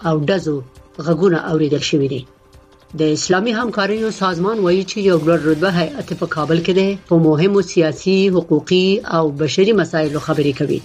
او 0.08 0.14
دزو 0.30 0.56
غږونه 1.06 1.38
اوریدل 1.50 1.82
شوې 1.90 2.08
دي 2.12 2.20
د 3.00 3.12
اسلامي 3.16 3.52
همکاریو 3.60 4.08
سازمان 4.22 4.56
وایي 4.64 4.84
چې 4.90 4.96
یو 5.10 5.18
ګډ 5.28 5.40
رتبه 5.48 5.70
هیئت 5.80 6.08
په 6.22 6.26
کابل 6.36 6.58
کې 6.66 6.72
ده 6.78 6.88
په 7.10 7.14
مهمو 7.26 7.60
سیاسي، 7.72 8.18
حقوقي 8.36 8.86
او 9.16 9.24
بشري 9.42 9.72
مسایلو 9.80 10.18
خبرې 10.26 10.52
کوي 10.60 10.80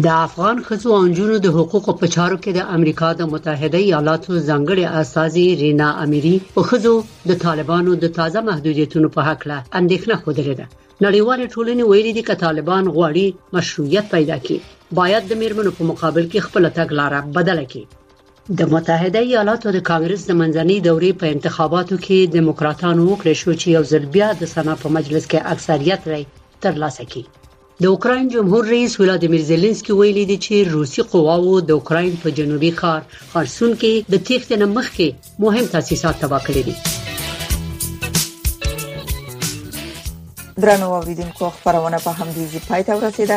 د 0.00 0.06
افغان 0.26 0.56
خزو 0.66 0.88
او 0.96 1.00
انجونو 1.06 1.36
د 1.40 1.48
حقوقو 1.56 1.92
په 2.00 2.06
چارو 2.14 2.36
کې 2.42 2.50
د 2.54 2.60
امریکا 2.76 3.08
د 3.16 3.22
متحده 3.32 3.78
ایالاتو 3.86 4.32
ځنګړي 4.48 4.84
اساسي 5.00 5.44
رینا 5.62 5.88
اميري 6.04 6.36
او 6.56 6.62
خزو 6.68 6.94
د 7.30 7.32
طالبانو 7.44 7.90
د 8.02 8.12
تازه 8.18 8.40
محدودیتونو 8.48 9.08
په 9.16 9.20
حق 9.28 9.42
له 9.50 9.58
اندېښنه 9.80 10.14
خوده 10.22 10.54
ده 10.60 10.66
نړیوال 11.04 11.40
ټولنې 11.54 11.82
ویلي 11.90 12.12
دي 12.16 12.22
چې 12.28 12.34
طالبان 12.44 12.84
غواړي 12.96 13.26
مشروعیت 13.56 14.06
پیدا 14.14 14.36
کړي 14.44 14.58
باید 15.00 15.22
د 15.30 15.40
میرمنو 15.42 15.70
په 15.76 15.82
مقابل 15.90 16.24
کې 16.32 16.40
خپل 16.46 16.64
تګلارې 16.78 17.20
بدل 17.36 17.58
کړي 17.70 17.84
د 18.58 18.72
متحده 18.76 19.20
ایالاتو 19.28 19.66
د 19.72 19.78
کانګرس 19.90 20.22
د 20.26 20.32
منځنۍ 20.40 20.78
دورې 20.88 21.10
په 21.20 21.26
انتخاباتو 21.34 21.94
کې 22.04 22.18
دیموکراتانو 22.38 23.00
وکړ 23.10 23.28
شو 23.42 23.52
چې 23.60 23.66
یو 23.76 23.82
ځل 23.92 24.04
بیا 24.16 24.28
د 24.40 24.42
سنا 24.54 24.74
په 24.82 24.88
مجلس 24.98 25.24
کې 25.30 25.46
اکثریت 25.54 26.08
رای 26.12 26.24
ترلاسه 26.64 27.04
کړي 27.12 27.24
د 27.80 27.84
اوکرين 27.86 28.28
جمهور 28.32 28.64
رئیس 28.70 28.98
ولادیمیر 29.00 29.42
زيلنسکي 29.50 29.92
ویلي 29.98 30.24
دی 30.30 30.36
چې 30.46 30.54
روسي 30.72 31.02
قواوو 31.12 31.60
د 31.68 31.70
اوکرين 31.74 32.12
په 32.24 32.28
جنوبي 32.38 32.72
ښار 32.80 33.00
خرسون 33.32 33.70
کې 33.80 34.10
د 34.14 34.16
تیښتې 34.26 34.56
نه 34.62 34.66
مخکې 34.76 35.08
مهم 35.44 35.64
تاسیسات 35.76 36.16
تباه 36.24 36.42
کړي 36.48 36.62
دي 36.68 36.74
درنو 40.64 40.86
اوریدونکو 40.98 41.44
خبرونه 41.56 41.98
په 42.04 42.10
همدې 42.18 42.44
ځای 42.52 42.62
پای 42.68 42.82
ته 42.90 42.94
ورسیده 43.00 43.36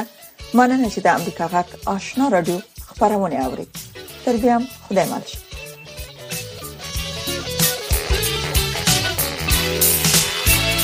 مننه 0.57 0.87
چې 0.93 0.99
د 1.07 1.09
امریکا 1.17 1.45
غک 1.55 1.67
آشنا 1.95 2.25
رادیو 2.37 2.57
خبرونه 2.91 3.35
اوري 3.47 3.67
تر 4.25 4.35
بیا 4.45 4.55
خدای 4.89 5.07
مالشه 5.15 5.44